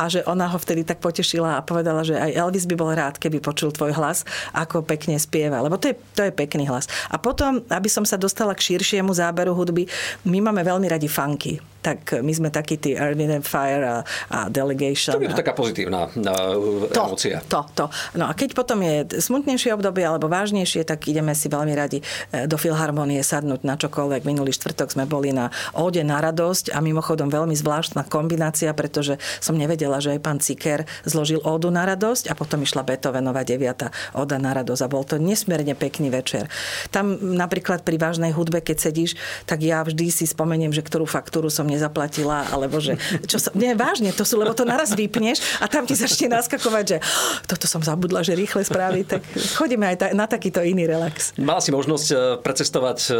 A 0.00 0.08
že 0.08 0.24
ona 0.24 0.48
ho 0.48 0.56
vtedy 0.56 0.82
tak 0.82 1.04
potešila 1.04 1.60
a 1.60 1.64
povedala, 1.64 2.00
že 2.06 2.16
aj 2.16 2.32
Elvis 2.32 2.64
by 2.64 2.76
bol 2.78 2.90
rád, 2.92 3.20
keby 3.20 3.44
počul 3.44 3.70
tvoj 3.74 3.92
hlas 3.92 4.07
hlas, 4.08 4.24
ako 4.56 4.80
pekne 4.80 5.20
spieva. 5.20 5.60
Lebo 5.60 5.76
to 5.76 5.92
je, 5.92 5.94
to 6.16 6.24
je 6.24 6.32
pekný 6.32 6.64
hlas. 6.64 6.88
A 7.12 7.20
potom, 7.20 7.60
aby 7.68 7.92
som 7.92 8.08
sa 8.08 8.16
dostala 8.16 8.56
k 8.56 8.72
širšiemu 8.72 9.12
záberu 9.12 9.52
hudby, 9.52 9.84
my 10.24 10.40
máme 10.40 10.64
veľmi 10.64 10.88
radi 10.88 11.12
funky 11.12 11.60
tak 11.78 12.18
my 12.18 12.32
sme 12.34 12.48
takí 12.50 12.76
tí 12.76 12.98
Earth 12.98 13.18
Fire 13.46 13.84
a, 13.86 13.96
a 14.32 14.38
Delegation. 14.50 15.14
To 15.14 15.22
je 15.22 15.30
to 15.30 15.38
taká 15.38 15.54
pozitívna 15.54 16.10
uh, 16.10 16.90
to, 16.90 17.02
emócia. 17.06 17.38
To, 17.46 17.62
to. 17.72 17.86
No 18.18 18.28
a 18.28 18.32
keď 18.34 18.58
potom 18.58 18.82
je 18.82 19.22
smutnejšie 19.22 19.74
obdobie 19.74 20.02
alebo 20.02 20.26
vážnejšie, 20.26 20.82
tak 20.82 21.06
ideme 21.06 21.32
si 21.38 21.46
veľmi 21.46 21.72
radi 21.72 22.02
e, 22.02 22.44
do 22.50 22.58
Filharmonie 22.58 23.22
sadnúť 23.22 23.62
na 23.62 23.78
čokoľvek. 23.78 24.26
Minulý 24.26 24.50
štvrtok 24.56 24.90
sme 24.90 25.04
boli 25.06 25.30
na 25.30 25.54
Ode 25.76 26.02
na 26.02 26.18
radosť 26.18 26.74
a 26.74 26.82
mimochodom 26.82 27.30
veľmi 27.30 27.54
zvláštna 27.54 28.08
kombinácia, 28.10 28.74
pretože 28.74 29.20
som 29.38 29.54
nevedela, 29.54 30.02
že 30.02 30.18
aj 30.18 30.20
pán 30.20 30.38
Ciker 30.42 30.88
zložil 31.06 31.38
Odu 31.46 31.70
na 31.70 31.86
radosť 31.86 32.32
a 32.32 32.34
potom 32.34 32.64
išla 32.64 32.82
Beethovenova 32.82 33.46
9. 33.46 34.18
Oda 34.18 34.36
na 34.40 34.50
radosť 34.56 34.82
a 34.82 34.90
bol 34.90 35.06
to 35.06 35.20
nesmierne 35.20 35.78
pekný 35.78 36.10
večer. 36.10 36.50
Tam 36.90 37.14
napríklad 37.20 37.86
pri 37.86 38.00
vážnej 38.00 38.32
hudbe, 38.34 38.64
keď 38.64 38.90
sedíš, 38.90 39.14
tak 39.44 39.62
ja 39.62 39.84
vždy 39.84 40.10
si 40.10 40.24
spomeniem, 40.26 40.74
že 40.74 40.82
ktorú 40.82 41.04
faktúru 41.04 41.52
som 41.52 41.67
nezaplatila, 41.68 42.48
alebo 42.50 42.80
že 42.80 42.96
čo 43.28 43.36
som, 43.36 43.52
nie, 43.54 43.76
vážne, 43.76 44.10
to 44.16 44.24
sú, 44.24 44.40
lebo 44.40 44.56
to 44.56 44.64
naraz 44.64 44.96
vypneš 44.96 45.60
a 45.60 45.68
tam 45.68 45.84
ti 45.84 45.92
začne 45.94 46.32
naskakovať, 46.32 46.84
že 46.88 46.98
toto 47.44 47.68
som 47.68 47.84
zabudla, 47.84 48.24
že 48.24 48.34
rýchle 48.34 48.64
správy, 48.64 49.04
tak 49.04 49.20
chodíme 49.60 49.84
aj 49.84 49.96
ta, 50.00 50.06
na 50.16 50.24
takýto 50.24 50.64
iný 50.64 50.88
relax. 50.88 51.36
Mala 51.36 51.60
si 51.60 51.70
možnosť 51.70 52.08
e, 52.08 52.16
precestovať 52.40 52.98
e, 53.06 53.10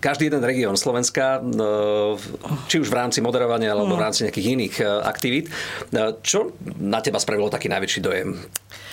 každý 0.00 0.32
jeden 0.32 0.42
región 0.42 0.74
Slovenska, 0.74 1.38
e, 1.38 1.52
či 2.66 2.80
už 2.80 2.88
v 2.88 2.96
rámci 2.96 3.20
moderovania, 3.20 3.76
alebo 3.76 3.94
v 3.94 4.00
mm. 4.00 4.04
rámci 4.08 4.20
nejakých 4.26 4.48
iných 4.48 4.74
aktivít. 5.04 5.46
Čo 6.24 6.56
na 6.80 7.04
teba 7.04 7.20
spravilo 7.20 7.52
taký 7.52 7.68
najväčší 7.68 8.00
dojem? 8.00 8.40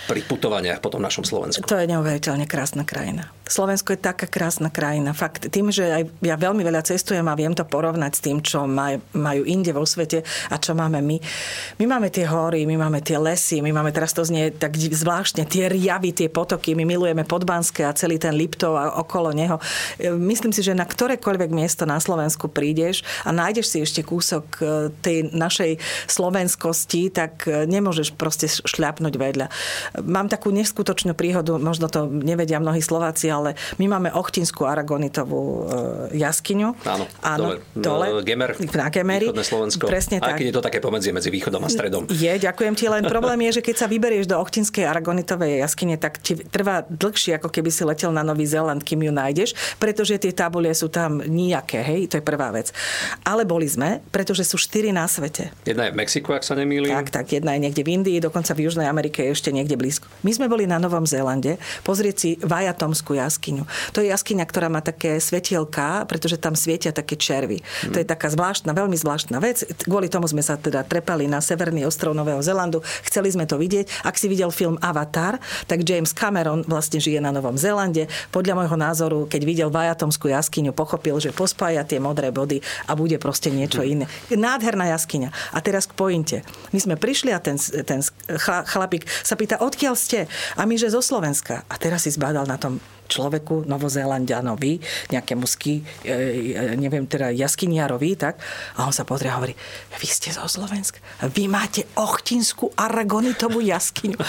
pri 0.09 0.25
putovaniach 0.25 0.81
po 0.81 0.89
tom 0.89 1.05
našom 1.05 1.21
Slovensku. 1.21 1.69
To 1.69 1.77
je 1.77 1.85
neuveriteľne 1.85 2.49
krásna 2.49 2.81
krajina. 2.81 3.29
Slovensko 3.49 3.97
je 3.97 3.99
taká 3.99 4.29
krásna 4.29 4.69
krajina. 4.69 5.17
Fakt, 5.17 5.49
tým, 5.49 5.73
že 5.73 5.89
aj 5.89 6.03
ja 6.21 6.38
veľmi 6.38 6.62
veľa 6.62 6.85
cestujem 6.85 7.25
a 7.25 7.33
viem 7.33 7.57
to 7.57 7.65
porovnať 7.65 8.12
s 8.13 8.21
tým, 8.21 8.38
čo 8.45 8.69
maj, 8.69 9.01
majú 9.17 9.41
inde 9.43 9.73
vo 9.73 9.81
svete 9.83 10.21
a 10.53 10.55
čo 10.62 10.77
máme 10.77 11.01
my. 11.01 11.17
My 11.81 11.85
máme 11.97 12.13
tie 12.13 12.29
hory, 12.29 12.69
my 12.69 12.77
máme 12.77 13.01
tie 13.01 13.17
lesy, 13.17 13.65
my 13.65 13.73
máme 13.73 13.89
teraz 13.89 14.13
to 14.13 14.21
znie 14.21 14.53
tak 14.53 14.77
zvláštne, 14.77 15.49
tie 15.49 15.65
riavy, 15.65 16.13
tie 16.13 16.29
potoky, 16.29 16.77
my 16.77 16.85
milujeme 16.85 17.25
Podbanské 17.25 17.89
a 17.89 17.97
celý 17.97 18.21
ten 18.21 18.38
Liptov 18.38 18.77
a 18.77 19.01
okolo 19.01 19.33
neho. 19.33 19.57
Myslím 20.13 20.53
si, 20.53 20.62
že 20.62 20.77
na 20.77 20.85
ktorékoľvek 20.85 21.49
miesto 21.49 21.89
na 21.89 21.97
Slovensku 21.97 22.47
prídeš 22.47 23.01
a 23.25 23.33
nájdeš 23.33 23.73
si 23.73 23.77
ešte 23.81 24.05
kúsok 24.05 24.45
e, 24.62 24.63
tej 25.01 25.17
našej 25.33 25.81
slovenskosti, 26.05 27.09
tak 27.09 27.49
e, 27.49 27.65
nemôžeš 27.65 28.13
proste 28.13 28.45
šľapnúť 28.45 29.15
vedľa 29.17 29.47
mám 30.03 30.27
takú 30.27 30.53
neskutočnú 30.53 31.13
príhodu, 31.13 31.57
možno 31.57 31.88
to 31.88 32.07
nevedia 32.07 32.62
mnohí 32.62 32.81
Slováci, 32.81 33.31
ale 33.43 33.60
my 33.78 33.86
máme 33.91 34.10
Ochtinskú 34.15 34.63
aragonitovú 34.63 35.67
e, 35.67 36.17
jaskyňu. 36.17 36.69
Áno, 36.88 37.06
Áno 37.21 37.60
dole. 37.75 38.08
dole 38.08 38.23
Gemer, 38.23 38.56
na 38.71 38.88
Gemeri. 38.88 39.30
Východné 39.30 39.45
Slovensko. 39.45 39.84
Presne 39.91 40.17
tak. 40.23 40.34
Aj 40.34 40.39
keď 40.39 40.47
je 40.49 40.56
to 40.56 40.63
také 40.63 40.80
pomedzie 40.80 41.12
medzi 41.12 41.30
východom 41.30 41.62
a 41.62 41.69
stredom. 41.69 42.08
Je, 42.10 42.32
ďakujem 42.39 42.73
ti, 42.73 42.88
len 42.88 43.04
problém 43.06 43.52
je, 43.52 43.60
že 43.60 43.65
keď 43.65 43.75
sa 43.75 43.88
vyberieš 43.91 44.25
do 44.32 44.39
Ochtinskej 44.39 44.88
aragonitovej 44.88 45.62
jaskyne, 45.62 45.99
tak 45.99 46.23
ti 46.23 46.39
trvá 46.39 46.88
dlhšie, 46.88 47.38
ako 47.38 47.52
keby 47.52 47.69
si 47.69 47.84
letel 47.84 48.15
na 48.15 48.23
Nový 48.23 48.47
Zéland, 48.47 48.82
kým 48.82 49.04
ju 49.04 49.12
nájdeš, 49.12 49.54
pretože 49.78 50.15
tie 50.17 50.32
tabulie 50.32 50.71
sú 50.71 50.88
tam 50.88 51.19
nijaké, 51.21 51.84
hej, 51.84 52.08
to 52.08 52.17
je 52.19 52.23
prvá 52.23 52.49
vec. 52.56 52.71
Ale 53.28 53.43
boli 53.43 53.67
sme, 53.67 53.99
pretože 54.10 54.47
sú 54.47 54.56
štyri 54.56 54.95
na 54.95 55.06
svete. 55.06 55.52
Jedna 55.67 55.89
je 55.89 55.93
v 55.93 55.97
Mexiku, 55.99 56.34
ak 56.34 56.47
sa 56.47 56.56
nemýlim. 56.56 56.89
Tak, 56.89 57.12
tak, 57.12 57.28
jedna 57.36 57.54
je 57.56 57.67
niekde 57.67 57.84
v 57.84 57.89
Indii, 57.99 58.17
dokonca 58.23 58.56
v 58.56 58.67
Južnej 58.67 58.88
Amerike 58.88 59.21
je 59.28 59.36
ešte 59.36 59.52
niekde 59.52 59.75
blízko 59.75 59.89
blízko. 59.89 60.06
My 60.21 60.32
sme 60.32 60.45
boli 60.45 60.69
na 60.69 60.78
Novom 60.78 61.04
Zélande 61.10 61.58
pozrieť 61.82 62.15
si 62.15 62.30
Vajatomskú 62.45 63.17
jaskyňu. 63.17 63.28
To 63.97 64.05
je 64.05 64.13
jaskyňa, 64.13 64.45
ktorá 64.45 64.69
má 64.69 64.85
také 64.85 65.17
svetielka, 65.17 66.05
pretože 66.05 66.37
tam 66.37 66.53
svietia 66.53 66.93
také 66.93 67.17
červy. 67.17 67.65
Mm. 67.89 67.91
To 67.95 67.97
je 67.97 68.05
taká 68.05 68.29
zvláštna, 68.29 68.77
veľmi 68.77 68.93
zvláštna 68.93 69.41
vec. 69.41 69.65
Kvôli 69.89 70.05
tomu 70.05 70.29
sme 70.29 70.45
sa 70.45 70.59
teda 70.61 70.85
trepali 70.85 71.25
na 71.25 71.41
severný 71.41 71.89
ostrov 71.89 72.13
Nového 72.13 72.43
Zélandu. 72.45 72.85
Chceli 73.01 73.33
sme 73.33 73.49
to 73.49 73.57
vidieť. 73.57 74.05
Ak 74.05 74.21
si 74.21 74.29
videl 74.29 74.53
film 74.53 74.77
Avatar, 74.85 75.41
tak 75.65 75.81
James 75.81 76.13
Cameron 76.13 76.61
vlastne 76.69 77.01
žije 77.01 77.17
na 77.17 77.33
Novom 77.33 77.57
Zélande. 77.57 78.05
Podľa 78.29 78.53
môjho 78.53 78.77
názoru, 78.77 79.19
keď 79.25 79.41
videl 79.41 79.69
Vajatomskú 79.73 80.29
jaskyňu, 80.29 80.77
pochopil, 80.77 81.17
že 81.17 81.33
pospája 81.33 81.81
tie 81.81 81.97
modré 81.97 82.29
body 82.29 82.61
a 82.85 82.93
bude 82.93 83.17
proste 83.17 83.49
niečo 83.49 83.81
iné. 83.81 84.05
Nádherná 84.29 84.85
jaskyňa. 84.93 85.57
A 85.57 85.57
teraz 85.65 85.89
k 85.89 85.97
pointe. 85.97 86.37
My 86.69 86.79
sme 86.79 86.95
prišli 86.95 87.33
a 87.33 87.41
ten, 87.41 87.57
ten 87.59 88.05
chlapík 88.69 89.09
sa 89.25 89.33
pýta, 89.33 89.57
od 89.57 89.79
odkiaľ 89.79 89.95
ste? 89.95 90.27
A 90.59 90.67
my, 90.67 90.75
že 90.75 90.91
zo 90.91 90.99
Slovenska. 90.99 91.63
A 91.71 91.79
teraz 91.79 92.03
si 92.03 92.11
zbádal 92.11 92.43
na 92.43 92.59
tom 92.59 92.83
človeku, 93.09 93.65
Novozélandianovi, 93.65 94.77
nejakému 95.09 95.45
ski, 95.49 95.81
e, 96.05 96.13
e, 96.53 96.77
neviem, 96.77 97.09
teda 97.09 97.33
jaskyniarovi, 97.33 98.13
tak? 98.13 98.37
A 98.77 98.85
on 98.85 98.93
sa 98.93 99.03
pozrie 99.03 99.33
a 99.33 99.41
hovorí, 99.41 99.57
vy 99.97 100.07
ste 100.07 100.29
zo 100.29 100.45
Slovenska. 100.45 101.01
Vy 101.25 101.49
máte 101.49 101.89
ochtinskú 101.97 102.69
aragonitovú 102.77 103.59
jaskyňu. 103.65 104.19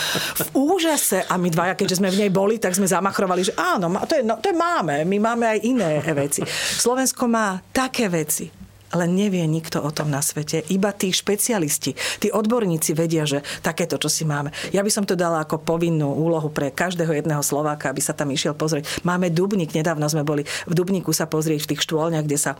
V 0.40 0.48
úžase. 0.56 1.22
A 1.28 1.36
my 1.36 1.52
dvaja, 1.52 1.76
keďže 1.76 2.00
sme 2.00 2.08
v 2.08 2.26
nej 2.26 2.30
boli, 2.32 2.56
tak 2.56 2.72
sme 2.72 2.88
zamachrovali, 2.88 3.44
že 3.44 3.54
áno, 3.60 3.92
to, 4.08 4.16
je, 4.16 4.22
no, 4.24 4.40
to 4.40 4.48
je 4.50 4.56
máme. 4.56 5.04
My 5.04 5.16
máme 5.20 5.44
aj 5.46 5.58
iné 5.60 6.00
veci. 6.16 6.40
Slovensko 6.80 7.28
má 7.28 7.60
také 7.70 8.08
veci 8.08 8.60
len 8.94 9.11
nevie 9.14 9.44
nikto 9.46 9.79
o 9.83 9.90
tom 9.94 10.11
na 10.11 10.22
svete. 10.22 10.66
Iba 10.70 10.90
tí 10.90 11.14
špecialisti, 11.14 11.94
tí 12.18 12.29
odborníci 12.31 12.94
vedia, 12.94 13.26
že 13.26 13.42
takéto, 13.62 13.98
čo 14.00 14.11
si 14.11 14.26
máme. 14.26 14.50
Ja 14.74 14.83
by 14.83 14.90
som 14.90 15.05
to 15.07 15.14
dala 15.14 15.42
ako 15.42 15.62
povinnú 15.62 16.11
úlohu 16.11 16.50
pre 16.50 16.74
každého 16.74 17.14
jedného 17.14 17.42
Slováka, 17.44 17.90
aby 17.90 18.03
sa 18.03 18.16
tam 18.16 18.31
išiel 18.35 18.55
pozrieť. 18.59 19.03
Máme 19.07 19.31
Dubnik, 19.31 19.74
nedávno 19.74 20.07
sme 20.11 20.26
boli 20.26 20.42
v 20.66 20.72
Dubniku 20.74 21.14
sa 21.14 21.31
pozrieť 21.31 21.66
v 21.66 21.70
tých 21.74 21.85
štôlniach, 21.87 22.26
kde 22.26 22.38
sa 22.38 22.53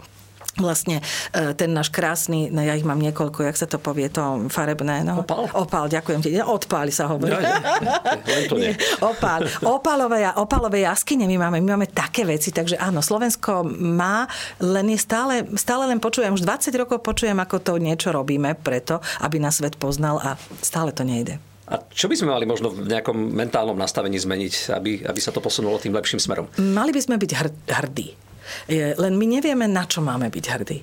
vlastne 0.61 1.01
e, 1.33 1.53
ten 1.57 1.73
náš 1.73 1.89
krásny, 1.89 2.53
no 2.53 2.61
ja 2.61 2.77
ich 2.77 2.87
mám 2.87 3.01
niekoľko, 3.01 3.49
jak 3.49 3.57
sa 3.57 3.67
to 3.67 3.81
povie, 3.81 4.07
to 4.13 4.47
farebné. 4.53 5.03
No. 5.03 5.25
Opal? 5.25 5.49
Opal, 5.57 5.85
ďakujem 5.89 6.21
ti. 6.21 6.31
Odpáli 6.41 6.93
sa 6.93 7.09
hovorí. 7.11 7.35
Ja, 7.35 7.41
ja. 7.41 8.39
to 8.47 8.57
nie. 8.61 8.77
Opál. 9.01 9.49
Opalové, 9.65 10.29
opalové 10.37 10.85
jaskyne 10.85 11.25
my 11.27 11.37
máme, 11.37 11.59
my 11.65 11.69
máme 11.77 11.89
také 11.89 12.29
veci, 12.29 12.53
takže 12.53 12.77
áno, 12.77 13.01
Slovensko 13.01 13.65
má, 13.67 14.29
len 14.61 14.87
je 14.93 14.99
stále, 15.01 15.47
stále 15.57 15.89
len 15.89 15.99
počujem, 16.03 16.35
už 16.35 16.45
20 16.45 16.75
rokov 16.81 17.01
počujem, 17.01 17.37
ako 17.39 17.57
to 17.63 17.73
niečo 17.81 18.13
robíme 18.13 18.59
preto, 18.59 19.01
aby 19.25 19.41
na 19.41 19.55
svet 19.55 19.81
poznal 19.81 20.21
a 20.21 20.37
stále 20.61 20.93
to 20.93 21.07
nejde. 21.07 21.41
A 21.71 21.79
čo 21.95 22.11
by 22.11 22.19
sme 22.19 22.35
mali 22.35 22.51
možno 22.51 22.75
v 22.75 22.91
nejakom 22.91 23.15
mentálnom 23.15 23.79
nastavení 23.79 24.19
zmeniť, 24.19 24.75
aby, 24.75 25.07
aby 25.07 25.21
sa 25.23 25.31
to 25.31 25.39
posunulo 25.39 25.79
tým 25.79 25.95
lepším 25.95 26.19
smerom? 26.19 26.51
Mali 26.59 26.91
by 26.91 26.99
sme 26.99 27.15
byť 27.15 27.31
hrdí. 27.71 28.30
Len 28.71 29.15
my 29.17 29.27
nevieme, 29.27 29.67
na 29.67 29.85
čo 29.87 30.01
máme 30.01 30.31
byť 30.31 30.45
hrdí. 30.47 30.79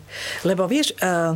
Lebo 0.47 0.67
vieš, 0.67 0.93
uh, 0.99 1.35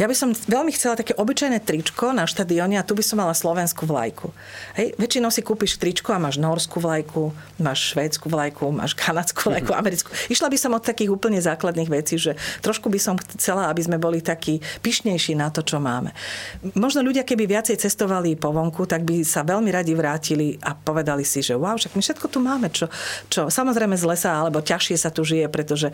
ja 0.00 0.08
by 0.08 0.14
som 0.16 0.32
veľmi 0.32 0.72
chcela 0.72 0.96
také 0.96 1.12
obyčajné 1.12 1.60
tričko 1.60 2.16
na 2.16 2.24
štadióne 2.24 2.80
a 2.80 2.86
tu 2.86 2.96
by 2.96 3.04
som 3.04 3.20
mala 3.20 3.36
slovenskú 3.36 3.84
vlajku. 3.84 4.32
Hej, 4.78 4.96
väčšinou 4.96 5.28
si 5.28 5.44
kúpiš 5.44 5.76
tričko 5.76 6.16
a 6.16 6.22
máš 6.22 6.40
norskú 6.40 6.80
vlajku, 6.80 7.34
máš 7.60 7.92
švédsku 7.92 8.24
vlajku, 8.32 8.72
máš 8.72 8.96
kanadskú 8.96 9.52
vlajku, 9.52 9.68
mm-hmm. 9.68 9.82
americkú. 9.84 10.08
Išla 10.32 10.48
by 10.48 10.56
som 10.56 10.72
od 10.72 10.80
takých 10.80 11.12
úplne 11.12 11.42
základných 11.44 11.90
vecí, 11.92 12.16
že 12.16 12.40
trošku 12.64 12.88
by 12.88 12.96
som 12.96 13.20
chcela, 13.36 13.68
aby 13.68 13.84
sme 13.84 14.00
boli 14.00 14.24
takí 14.24 14.64
pyšnejší 14.80 15.36
na 15.36 15.52
to, 15.52 15.60
čo 15.60 15.76
máme. 15.76 16.14
Možno 16.72 17.04
ľudia, 17.04 17.28
keby 17.28 17.44
viacej 17.44 17.76
cestovali 17.76 18.38
po 18.40 18.54
vonku, 18.54 18.88
tak 18.88 19.04
by 19.04 19.20
sa 19.20 19.44
veľmi 19.44 19.68
radi 19.68 19.92
vrátili 19.92 20.56
a 20.64 20.72
povedali 20.72 21.26
si, 21.26 21.44
že 21.44 21.52
wow, 21.52 21.76
však 21.76 21.92
my 21.92 22.02
všetko 22.02 22.26
tu 22.32 22.38
máme, 22.40 22.72
čo, 22.72 22.88
čo 23.28 23.52
samozrejme 23.52 23.98
z 23.98 24.08
lesa, 24.08 24.32
alebo 24.40 24.64
ťažšie 24.64 24.96
sa 24.96 25.12
tu 25.12 25.26
žije, 25.26 25.52
pretože 25.52 25.92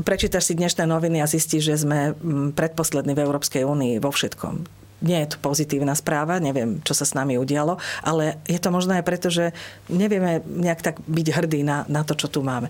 prečítaš 0.00 0.48
si 0.48 0.54
dnešné 0.56 0.88
noviny 0.88 1.20
a 1.20 1.26
zistíš, 1.28 1.74
že 1.74 1.76
sme 1.84 2.16
mm, 2.16 2.56
predposlední 2.56 3.17
v 3.18 3.26
Európskej 3.26 3.66
únii 3.66 3.98
vo 3.98 4.14
všetkom 4.14 4.78
nie 4.98 5.18
je 5.22 5.34
to 5.34 5.38
pozitívna 5.38 5.94
správa, 5.94 6.42
neviem, 6.42 6.82
čo 6.82 6.90
sa 6.90 7.06
s 7.06 7.14
nami 7.14 7.38
udialo, 7.38 7.78
ale 8.02 8.42
je 8.50 8.58
to 8.58 8.74
možno 8.74 8.98
aj 8.98 9.06
preto, 9.06 9.30
že 9.30 9.54
nevieme 9.86 10.42
nejak 10.42 10.80
tak 10.82 10.96
byť 11.06 11.26
hrdí 11.30 11.62
na, 11.62 11.86
na 11.86 12.02
to, 12.02 12.18
čo 12.18 12.26
tu 12.26 12.42
máme. 12.42 12.66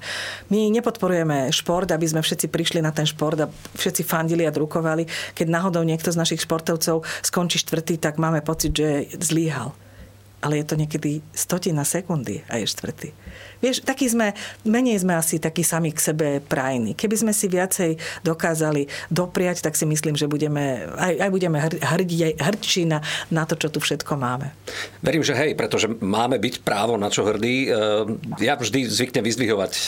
My 0.52 0.68
nepodporujeme 0.68 1.48
šport, 1.48 1.88
aby 1.88 2.04
sme 2.04 2.20
všetci 2.20 2.52
prišli 2.52 2.84
na 2.84 2.92
ten 2.92 3.08
šport 3.08 3.40
a 3.40 3.48
všetci 3.48 4.04
fandili 4.04 4.44
a 4.44 4.52
drukovali. 4.52 5.08
Keď 5.32 5.46
náhodou 5.48 5.80
niekto 5.84 6.12
z 6.12 6.20
našich 6.20 6.44
športovcov 6.44 7.00
skončí 7.24 7.64
štvrtý, 7.64 7.96
tak 7.96 8.20
máme 8.20 8.44
pocit, 8.44 8.76
že 8.76 9.08
zlíhal. 9.16 9.72
Ale 10.38 10.62
je 10.62 10.66
to 10.70 10.74
niekedy 10.79 11.18
stotina 11.35 11.83
sekundy 11.83 12.46
a 12.46 12.62
je 12.62 12.66
štvrtý. 12.70 13.11
Vieš, 13.59 13.83
taký 13.83 14.07
sme, 14.07 14.38
menej 14.62 15.03
sme 15.03 15.18
asi 15.18 15.42
takí 15.42 15.66
sami 15.66 15.90
k 15.90 15.98
sebe 15.98 16.38
prajní. 16.38 16.94
Keby 16.94 17.27
sme 17.27 17.33
si 17.35 17.51
viacej 17.51 17.98
dokázali 18.22 18.87
dopriať, 19.11 19.66
tak 19.66 19.74
si 19.74 19.83
myslím, 19.83 20.14
že 20.14 20.31
budeme, 20.31 20.87
aj, 20.94 21.27
aj 21.27 21.31
budeme 21.35 21.59
hrdí, 21.83 22.38
hrdší 22.38 22.87
na, 22.87 23.03
na 23.35 23.42
to, 23.51 23.59
čo 23.59 23.66
tu 23.74 23.83
všetko 23.83 24.14
máme. 24.14 24.55
Verím, 25.03 25.27
že 25.27 25.35
hej, 25.35 25.59
pretože 25.59 25.90
máme 25.90 26.38
byť 26.38 26.62
právo 26.62 26.94
na 26.94 27.11
čo 27.11 27.27
hrdí. 27.27 27.66
E, 27.66 27.70
ja 28.38 28.55
vždy 28.55 28.87
zvyknem 28.87 29.27
vyzdvihovať 29.27 29.72
e, 29.74 29.83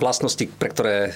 vlastnosti, 0.00 0.44
pre 0.56 0.68
ktoré 0.72 0.96
e, 0.96 1.12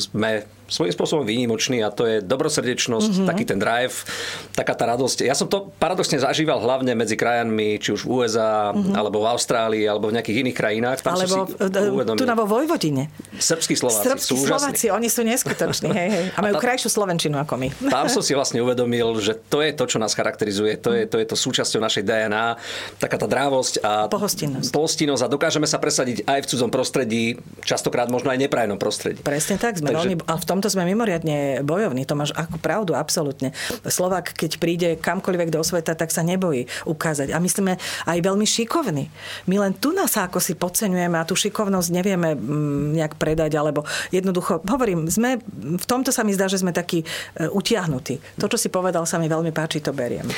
sme 0.00 0.48
svojím 0.72 0.96
spôsobom 0.96 1.24
výnimočný 1.28 1.84
a 1.84 1.92
to 1.92 2.08
je 2.08 2.24
dobrosrdečnosť, 2.24 3.12
mm-hmm. 3.12 3.28
taký 3.28 3.44
ten 3.44 3.60
drive, 3.60 4.08
taká 4.56 4.72
tá 4.72 4.88
radosť. 4.88 5.28
Ja 5.28 5.36
som 5.36 5.52
to 5.52 5.68
paradoxne 5.76 6.16
zažíval 6.16 6.64
hlavne 6.64 6.96
medzi 6.96 7.12
krajinami, 7.12 7.76
či 7.76 7.92
už 7.92 8.08
v 8.08 8.24
USA, 8.24 8.72
mm-hmm. 8.72 8.96
alebo 8.96 9.20
v 9.20 9.26
Austrálii, 9.28 9.84
alebo 9.84 10.08
v 10.08 10.16
nejakých 10.16 10.48
iných 10.48 10.56
krajinách. 10.56 10.98
Tam 11.04 11.20
alebo 11.20 11.52
uvedomil. 11.92 12.16
tu 12.16 12.24
na 12.24 12.32
vo 12.32 12.48
Vojvodine. 12.48 13.12
Srbskí 13.36 13.76
Slováci 13.76 14.08
Srbskí 14.08 14.32
sú 14.32 14.48
Slováci, 14.48 14.86
oni 14.88 15.08
sú 15.12 15.20
neskutoční, 15.26 15.90
hej, 15.92 16.08
hej. 16.08 16.26
A 16.32 16.38
majú 16.40 16.56
a 16.56 16.58
tá, 16.58 16.64
krajšiu 16.64 16.88
Slovenčinu 16.88 17.36
ako 17.36 17.54
my. 17.60 17.68
Tam 17.94 18.08
som 18.08 18.24
si 18.24 18.32
vlastne 18.32 18.64
uvedomil, 18.64 19.12
že 19.20 19.36
to 19.36 19.60
je 19.60 19.76
to, 19.76 19.84
čo 19.84 19.98
nás 20.00 20.16
charakterizuje, 20.16 20.80
to 20.80 20.96
je 20.96 21.04
to, 21.04 21.20
je 21.20 21.26
to 21.28 21.36
súčasťou 21.36 21.80
našej 21.82 22.06
DNA, 22.06 22.56
taká 22.96 23.20
tá 23.20 23.28
drávosť 23.28 23.84
a 23.84 24.08
pohostinnosť. 24.08 24.70
pohostinnosť 24.72 25.22
a 25.26 25.28
dokážeme 25.28 25.68
sa 25.68 25.76
presadiť 25.76 26.24
aj 26.24 26.38
v 26.40 26.46
cudzom 26.48 26.70
prostredí, 26.70 27.36
častokrát 27.66 28.08
možno 28.08 28.30
aj 28.30 28.38
neprajnom 28.40 28.78
prostredí. 28.78 29.20
Presne 29.20 29.58
tak, 29.58 29.82
sme 29.82 29.92
Takže... 29.92 30.24
a 30.24 30.34
v 30.38 30.44
tomto 30.62 30.78
sme 30.78 30.86
mimoriadne 30.86 31.66
bojovní, 31.66 32.06
to 32.06 32.14
máš 32.14 32.30
ako 32.38 32.62
pravdu, 32.62 32.94
absolútne. 32.94 33.50
Slovak, 33.82 34.30
keď 34.30 34.50
príde 34.62 34.88
kamkoľvek 34.94 35.50
do 35.50 35.58
sveta, 35.58 35.98
tak 35.98 36.14
sa 36.14 36.22
nebojí 36.22 36.70
ukázať. 36.86 37.34
A 37.34 37.42
my 37.42 37.50
sme 37.50 37.74
aj 38.06 38.18
veľmi 38.22 38.46
šikovní. 38.46 39.10
My 39.50 39.58
len 39.58 39.74
tu 39.74 39.90
nás 39.90 40.14
ako 40.14 40.38
si 40.38 40.54
podceňujeme 40.54 41.18
a 41.18 41.26
tú 41.26 41.34
šikovnosť 41.34 41.88
nevieme 41.90 42.38
mm, 42.38 42.94
nejak 42.94 43.18
predať, 43.18 43.58
alebo 43.58 43.82
jednoducho, 44.14 44.62
hovorím, 44.62 45.10
sme, 45.10 45.42
v 45.58 45.86
tomto 45.90 46.14
sa 46.14 46.22
mi 46.22 46.30
zdá, 46.30 46.46
že 46.46 46.62
sme 46.62 46.70
takí 46.70 47.02
e, 47.02 47.06
utiahnutí. 47.50 48.38
To, 48.38 48.46
čo 48.46 48.54
si 48.54 48.70
povedal, 48.70 49.02
sa 49.02 49.18
mi 49.18 49.26
veľmi 49.26 49.50
páči, 49.50 49.82
to 49.82 49.90
beriem. 49.90 50.30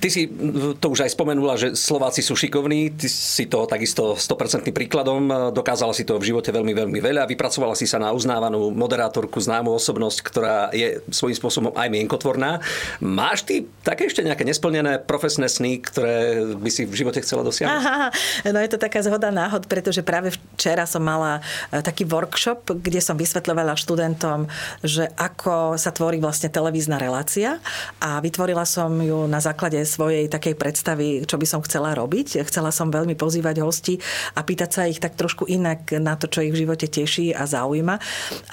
Ty 0.00 0.08
si 0.08 0.32
to 0.80 0.86
už 0.88 1.04
aj 1.04 1.12
spomenula, 1.12 1.60
že 1.60 1.76
Slováci 1.76 2.24
sú 2.24 2.32
šikovní, 2.32 2.96
ty 2.96 3.04
si 3.04 3.44
to 3.44 3.68
takisto 3.68 4.16
100% 4.16 4.72
príkladom, 4.72 5.52
dokázala 5.52 5.92
si 5.92 6.08
to 6.08 6.16
v 6.16 6.32
živote 6.32 6.48
veľmi, 6.48 6.72
veľmi 6.72 7.00
veľa, 7.04 7.28
vypracovala 7.28 7.76
si 7.76 7.84
sa 7.84 8.00
na 8.00 8.08
uznávanú 8.16 8.72
moderátorku, 8.72 9.36
známu 9.36 9.76
osobnosť, 9.76 10.18
ktorá 10.24 10.72
je 10.72 11.04
svojím 11.12 11.36
spôsobom 11.36 11.72
aj 11.76 11.88
mienkotvorná. 11.92 12.64
Máš 13.04 13.44
ty 13.44 13.68
také 13.84 14.08
ešte 14.08 14.24
nejaké 14.24 14.48
nesplnené 14.48 15.04
profesné 15.04 15.52
sny, 15.52 15.84
ktoré 15.84 16.48
by 16.56 16.70
si 16.72 16.88
v 16.88 16.94
živote 16.96 17.20
chcela 17.20 17.44
dosiahnuť? 17.44 17.76
Aha, 17.76 18.08
no 18.48 18.58
je 18.64 18.70
to 18.72 18.80
taká 18.80 19.04
zhoda 19.04 19.28
náhod, 19.28 19.68
pretože 19.68 20.00
práve 20.00 20.32
včera 20.56 20.88
som 20.88 21.04
mala 21.04 21.44
e, 21.68 21.84
taký 21.84 22.08
workshop, 22.08 22.72
kde 22.80 23.04
som 23.04 23.20
vysvetľovala 23.20 23.76
študentom, 23.76 24.48
že 24.80 25.12
ako 25.20 25.76
sa 25.76 25.92
tvorí 25.92 26.16
vlastne 26.16 26.48
televízna 26.48 26.96
relácia 26.96 27.60
a 28.00 28.16
vytvorila 28.24 28.64
som 28.64 28.96
ju 28.96 29.28
na 29.28 29.44
základe 29.44 29.89
svojej 29.90 30.30
takej 30.30 30.54
predstavy, 30.54 31.26
čo 31.26 31.34
by 31.34 31.46
som 31.50 31.60
chcela 31.66 31.90
robiť. 31.98 32.46
Chcela 32.46 32.70
som 32.70 32.94
veľmi 32.94 33.18
pozývať 33.18 33.58
hosti 33.58 33.98
a 34.38 34.46
pýtať 34.46 34.70
sa 34.70 34.86
ich 34.86 35.02
tak 35.02 35.18
trošku 35.18 35.50
inak 35.50 35.90
na 35.98 36.14
to, 36.14 36.30
čo 36.30 36.46
ich 36.46 36.54
v 36.54 36.62
živote 36.62 36.86
teší 36.86 37.34
a 37.34 37.50
zaujíma. 37.50 37.98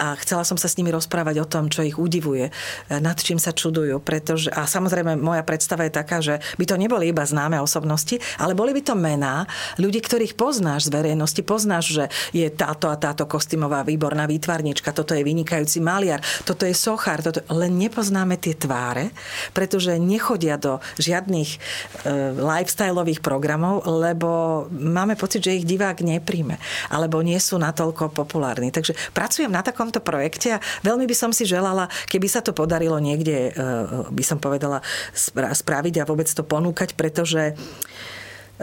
A 0.01 0.17
chcela 0.25 0.41
som 0.41 0.57
sa 0.57 0.65
s 0.65 0.81
nimi 0.81 0.89
rozprávať 0.89 1.35
o 1.43 1.45
tom, 1.45 1.69
čo 1.69 1.85
ich 1.85 2.01
udivuje, 2.01 2.49
nad 2.89 3.19
čím 3.21 3.37
sa 3.37 3.53
čudujú. 3.53 3.99
Pretože, 4.01 4.49
a 4.49 4.65
samozrejme, 4.65 5.19
moja 5.19 5.43
predstava 5.43 5.85
je 5.85 5.93
taká, 5.93 6.17
že 6.23 6.39
by 6.55 6.65
to 6.65 6.79
neboli 6.79 7.11
iba 7.11 7.27
známe 7.27 7.59
osobnosti, 7.59 8.15
ale 8.39 8.55
boli 8.55 8.71
by 8.71 8.81
to 8.87 8.95
mená 8.95 9.43
ľudí, 9.75 9.99
ktorých 9.99 10.39
poznáš 10.39 10.87
z 10.87 10.95
verejnosti. 10.95 11.41
Poznáš, 11.43 11.85
že 11.91 12.05
je 12.31 12.47
táto 12.47 12.87
a 12.87 12.95
táto 12.95 13.27
kostýmová 13.27 13.83
výborná 13.83 14.23
výtvarnička, 14.23 14.95
toto 14.95 15.11
je 15.11 15.27
vynikajúci 15.27 15.83
maliar, 15.83 16.23
toto 16.47 16.63
je 16.63 16.71
sochár, 16.71 17.19
toto... 17.19 17.43
len 17.51 17.75
nepoznáme 17.75 18.39
tie 18.39 18.55
tváre, 18.55 19.11
pretože 19.51 19.99
nechodia 19.99 20.55
do 20.55 20.79
žiadnych 20.95 21.26
žiadnych 21.27 21.51
e, 21.51 21.59
lifestyleových 22.39 23.19
programov, 23.19 23.83
lebo 23.83 24.63
máme 24.71 25.19
pocit, 25.19 25.43
že 25.43 25.59
ich 25.59 25.67
divák 25.67 25.99
nepríjme, 25.99 26.55
alebo 26.87 27.19
nie 27.19 27.35
sú 27.43 27.59
natoľko 27.59 28.15
populárni. 28.15 28.71
Takže 28.71 28.95
pracujem 29.11 29.51
na 29.51 29.59
takomto 29.59 29.99
projekte 29.99 30.55
a 30.55 30.63
veľmi 30.87 31.03
by 31.03 31.15
som 31.19 31.35
si 31.35 31.43
želala, 31.43 31.91
keby 32.07 32.31
sa 32.31 32.39
to 32.39 32.55
podarilo 32.55 32.95
niekde, 33.03 33.51
e, 33.51 33.61
by 34.07 34.23
som 34.23 34.39
povedala, 34.39 34.79
spraviť 35.51 35.95
a 35.99 36.07
vôbec 36.07 36.31
to 36.31 36.47
ponúkať, 36.47 36.95
pretože 36.95 37.59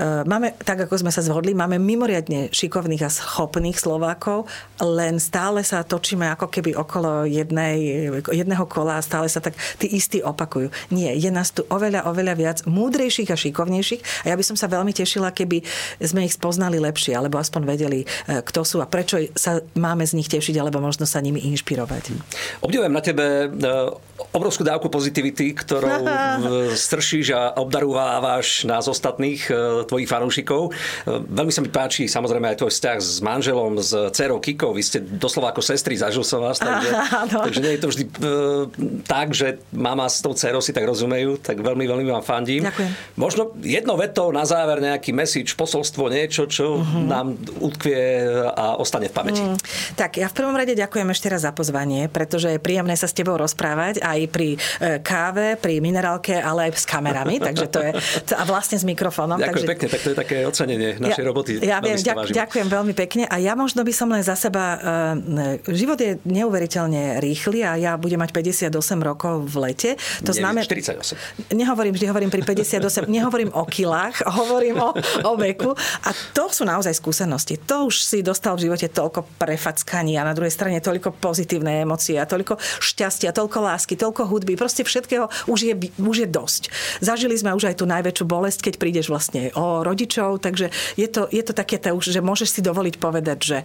máme, 0.02 0.59
tak 0.62 0.87
ako 0.87 1.07
sme 1.07 1.14
sa 1.14 1.22
zhodli, 1.22 1.54
máme 1.54 1.78
mimoriadne 1.78 2.50
šikovných 2.50 3.07
a 3.07 3.11
schopných 3.11 3.78
Slovákov, 3.78 4.50
len 4.83 5.22
stále 5.22 5.62
sa 5.62 5.87
točíme 5.87 6.26
ako 6.35 6.50
keby 6.50 6.74
okolo 6.74 7.24
jednej, 7.30 8.11
jedného 8.26 8.66
kola 8.66 8.98
a 8.98 9.07
stále 9.07 9.30
sa 9.30 9.38
tak 9.38 9.54
tí 9.78 9.87
istí 9.94 10.18
opakujú. 10.18 10.74
Nie, 10.90 11.14
je 11.14 11.30
nás 11.30 11.54
tu 11.54 11.62
oveľa, 11.70 12.11
oveľa 12.11 12.35
viac 12.35 12.59
múdrejších 12.66 13.30
a 13.30 13.38
šikovnejších 13.38 14.26
a 14.26 14.35
ja 14.35 14.37
by 14.38 14.44
som 14.44 14.57
sa 14.59 14.66
veľmi 14.66 14.90
tešila, 14.90 15.30
keby 15.30 15.62
sme 16.02 16.26
ich 16.26 16.35
spoznali 16.35 16.83
lepšie, 16.83 17.14
alebo 17.14 17.38
aspoň 17.38 17.62
vedeli, 17.62 18.00
eh, 18.04 18.42
kto 18.42 18.66
sú 18.66 18.83
a 18.83 18.90
prečo 18.90 19.22
sa 19.38 19.62
máme 19.78 20.02
z 20.02 20.18
nich 20.18 20.26
tešiť, 20.26 20.59
alebo 20.59 20.83
možno 20.83 21.07
sa 21.07 21.22
nimi 21.22 21.38
inšpirovať. 21.54 22.14
Obdivujem 22.61 22.92
na 22.92 23.02
tebe 23.02 23.46
eh, 23.46 24.35
obrovskú 24.35 24.66
dávku 24.66 24.90
pozitivity, 24.90 25.54
ktorou 25.54 26.02
stršíš 26.87 27.26
a 27.35 27.42
obdarúvávaš 27.59 28.66
nás 28.66 28.90
ostatných 28.90 29.46
tvojich 29.87 30.09
fanúšikov. 30.09 30.73
Veľmi 31.09 31.53
sa 31.53 31.61
mi 31.61 31.70
páči 31.70 32.09
samozrejme 32.09 32.53
aj 32.53 32.61
tvoj 32.61 32.73
vzťah 32.73 32.99
s 32.99 33.20
manželom, 33.25 33.79
s 33.81 33.92
dcerou 34.12 34.40
Kikou. 34.40 34.75
Vy 34.75 34.83
ste 34.83 34.99
doslova 35.01 35.55
ako 35.55 35.62
sestry, 35.64 35.97
zažil 35.97 36.25
som 36.27 36.42
vás. 36.42 36.59
Takže, 36.59 36.90
takže 37.31 37.61
nie 37.61 37.73
je 37.77 37.81
to 37.81 37.88
vždy 37.92 38.05
uh, 38.05 38.64
tak, 39.05 39.37
že 39.37 39.61
mama 39.70 40.09
s 40.09 40.25
tou 40.25 40.33
dcerou 40.33 40.64
si 40.64 40.75
tak 40.75 40.85
rozumejú. 40.85 41.38
Tak 41.38 41.61
veľmi, 41.61 41.85
veľmi 41.85 42.05
vám 42.11 42.25
fandím. 42.25 42.66
Ďakujem. 42.66 42.90
Možno 43.20 43.42
jedno 43.62 43.94
veto 43.94 44.33
na 44.35 44.44
záver, 44.49 44.81
nejaký 44.81 45.14
message, 45.14 45.55
posolstvo, 45.55 46.09
niečo, 46.09 46.49
čo 46.49 46.81
uh-huh. 46.81 47.05
nám 47.05 47.37
utkvie 47.61 48.27
a 48.55 48.77
ostane 48.81 49.09
v 49.09 49.14
pamäti. 49.14 49.42
Uh-huh. 49.42 49.57
Tak 49.94 50.18
ja 50.18 50.27
v 50.27 50.35
prvom 50.35 50.57
rade 50.57 50.75
ďakujem 50.75 51.09
ešte 51.12 51.29
raz 51.31 51.44
za 51.44 51.53
pozvanie, 51.53 52.09
pretože 52.09 52.51
je 52.51 52.59
príjemné 52.59 52.97
sa 52.97 53.07
s 53.07 53.14
tebou 53.14 53.37
rozprávať 53.37 54.01
aj 54.01 54.20
pri 54.33 54.57
e, 54.57 54.59
káve, 55.05 55.61
pri 55.61 55.79
minerálke, 55.79 56.38
ale 56.38 56.70
aj 56.70 56.81
s 56.81 56.87
kamerami. 56.88 57.37
takže 57.38 57.66
to 57.68 57.79
je, 57.83 57.90
a 58.35 58.42
vlastne 58.49 58.81
s 58.81 58.85
mikrofónom. 58.87 59.37
Ďakujem 59.38 59.66
takže, 59.68 59.74
pekne, 59.75 59.87
tak 59.91 60.01
to 60.01 60.09
je 60.15 60.17
také 60.17 60.37
ocenenie 60.47 60.97
našej 61.03 61.23
ja, 61.23 61.29
roboty. 61.29 61.53
Ja 61.59 61.79
viem, 61.83 61.99
ďak, 61.99 62.31
ďakujem 62.31 62.69
veľmi 62.71 62.95
pekne 62.95 63.27
a 63.27 63.37
ja 63.43 63.59
možno 63.59 63.83
by 63.83 63.91
som 63.91 64.09
len 64.15 64.23
za 64.23 64.39
seba, 64.39 64.79
uh, 64.79 65.59
život 65.75 65.99
je 65.99 66.23
neuveriteľne 66.23 67.19
rýchly 67.19 67.67
a 67.67 67.75
ja 67.75 67.93
budem 67.99 68.23
mať 68.23 68.31
58 68.31 68.71
rokov 69.03 69.51
v 69.51 69.55
lete. 69.71 69.91
To 70.23 70.31
znamená... 70.31 70.63
48. 70.63 71.51
Nehovorím 71.51 71.93
vždy, 71.99 72.07
hovorím 72.07 72.31
pri 72.31 72.43
58, 72.47 73.11
nehovorím 73.11 73.51
o 73.51 73.67
kilách, 73.67 74.23
hovorím 74.39 74.79
o, 74.79 74.95
o 75.27 75.33
veku 75.35 75.75
a 76.07 76.11
to 76.31 76.47
sú 76.55 76.63
naozaj 76.63 76.95
skúsenosti. 76.95 77.59
To 77.67 77.91
už 77.91 78.05
si 78.05 78.23
dostal 78.23 78.55
v 78.55 78.71
živote 78.71 78.87
toľko 78.87 79.27
prefackaní 79.41 80.15
a 80.15 80.23
na 80.23 80.37
druhej 80.37 80.55
strane 80.55 80.79
toľko 80.79 81.19
pozitívne 81.19 81.83
emócie 81.83 82.15
a 82.21 82.29
toľko 82.29 82.61
šťastia, 82.79 83.35
toľko 83.35 83.59
lásky, 83.65 83.99
toľko 83.99 84.31
hudby, 84.31 84.55
proste 84.55 84.87
všetkého 84.87 85.27
už 85.51 85.59
je, 85.67 85.75
už 85.99 86.17
je 86.23 86.29
dosť. 86.29 86.63
Zažili 87.01 87.35
sme 87.35 87.57
už 87.57 87.73
aj 87.73 87.81
tú 87.81 87.85
najväčšiu 87.89 88.25
bolesť, 88.29 88.71
keď 88.71 88.75
prídeš 88.77 89.07
vlastne 89.09 89.49
o 89.57 89.63
rodičov, 89.83 90.42
takže 90.44 90.68
je 90.94 91.09
to, 91.09 91.29
je 91.33 91.42
to 91.42 91.53
také, 91.57 91.81
že 91.81 92.20
môžeš 92.20 92.48
si 92.48 92.61
dovoliť 92.61 92.94
povedať, 93.00 93.38
že 93.40 93.59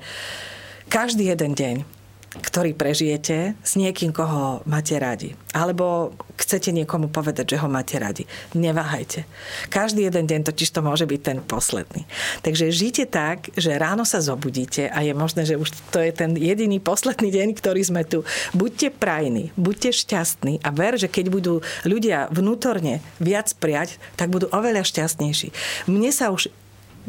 každý 0.89 1.29
jeden 1.29 1.53
deň 1.53 1.98
ktorý 2.29 2.77
prežijete 2.77 3.57
s 3.65 3.73
niekým, 3.73 4.13
koho 4.13 4.61
máte 4.69 4.93
radi. 5.01 5.33
Alebo 5.49 6.13
chcete 6.37 6.69
niekomu 6.69 7.09
povedať, 7.09 7.57
že 7.57 7.61
ho 7.61 7.65
máte 7.65 7.97
radi. 7.97 8.29
Neváhajte. 8.53 9.25
Každý 9.73 10.05
jeden 10.05 10.29
deň 10.29 10.45
totiž 10.45 10.69
to 10.69 10.85
môže 10.85 11.09
byť 11.09 11.21
ten 11.25 11.39
posledný. 11.41 12.05
Takže 12.45 12.69
žite 12.69 13.09
tak, 13.09 13.49
že 13.57 13.73
ráno 13.81 14.05
sa 14.05 14.21
zobudíte 14.21 14.93
a 14.93 15.01
je 15.01 15.13
možné, 15.17 15.49
že 15.49 15.57
už 15.57 15.73
to 15.89 15.97
je 15.97 16.13
ten 16.13 16.37
jediný 16.37 16.77
posledný 16.77 17.33
deň, 17.33 17.47
ktorý 17.57 17.81
sme 17.81 18.05
tu. 18.05 18.21
Buďte 18.53 18.93
prajní, 18.93 19.49
buďte 19.57 19.89
šťastní 19.97 20.61
a 20.61 20.69
ver, 20.69 21.01
že 21.01 21.09
keď 21.09 21.33
budú 21.33 21.65
ľudia 21.81 22.29
vnútorne 22.29 23.01
viac 23.17 23.49
prijať, 23.57 23.97
tak 24.13 24.29
budú 24.29 24.45
oveľa 24.53 24.85
šťastnejší. 24.85 25.49
Mne 25.89 26.13
sa 26.13 26.29
už 26.29 26.53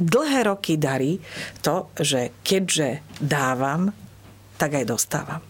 dlhé 0.00 0.48
roky 0.48 0.80
darí 0.80 1.20
to, 1.61 1.92
že 2.00 2.33
keďže 2.40 3.04
dávam, 3.20 3.92
tak 4.61 4.77
aj 4.77 4.85
dostávam 4.85 5.40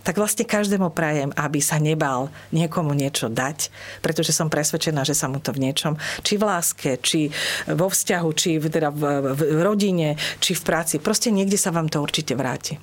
tak 0.00 0.16
vlastne 0.16 0.48
každému 0.48 0.90
prajem, 0.96 1.30
aby 1.36 1.60
sa 1.60 1.76
nebal 1.76 2.32
niekomu 2.50 2.96
niečo 2.96 3.28
dať, 3.28 3.68
pretože 4.00 4.32
som 4.32 4.48
presvedčená, 4.48 5.04
že 5.04 5.16
sa 5.16 5.28
mu 5.28 5.38
to 5.38 5.52
v 5.52 5.70
niečom, 5.70 6.00
či 6.24 6.40
v 6.40 6.46
láske, 6.48 6.96
či 6.98 7.28
vo 7.68 7.92
vzťahu, 7.92 8.28
či 8.32 8.56
v, 8.56 8.66
teda 8.72 8.88
v, 8.90 9.02
v 9.36 9.60
rodine, 9.60 10.16
či 10.40 10.56
v 10.56 10.62
práci, 10.64 10.98
proste 10.98 11.28
niekde 11.28 11.60
sa 11.60 11.70
vám 11.70 11.92
to 11.92 12.00
určite 12.00 12.32
vráti. 12.32 12.80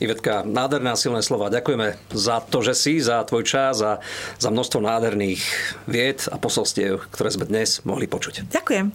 Ivetka, 0.00 0.40
nádherná 0.48 0.96
silné 0.96 1.20
slova. 1.20 1.52
Ďakujeme 1.52 2.00
za 2.16 2.40
to, 2.40 2.64
že 2.64 2.72
si, 2.72 2.96
za 2.96 3.20
tvoj 3.28 3.44
čas 3.44 3.84
a 3.84 4.00
za 4.40 4.48
množstvo 4.48 4.80
nádherných 4.80 5.42
vied 5.84 6.24
a 6.32 6.40
posolstiev, 6.40 7.12
ktoré 7.12 7.28
sme 7.28 7.44
dnes 7.44 7.84
mohli 7.84 8.08
počuť. 8.08 8.48
Ďakujem. 8.48 8.86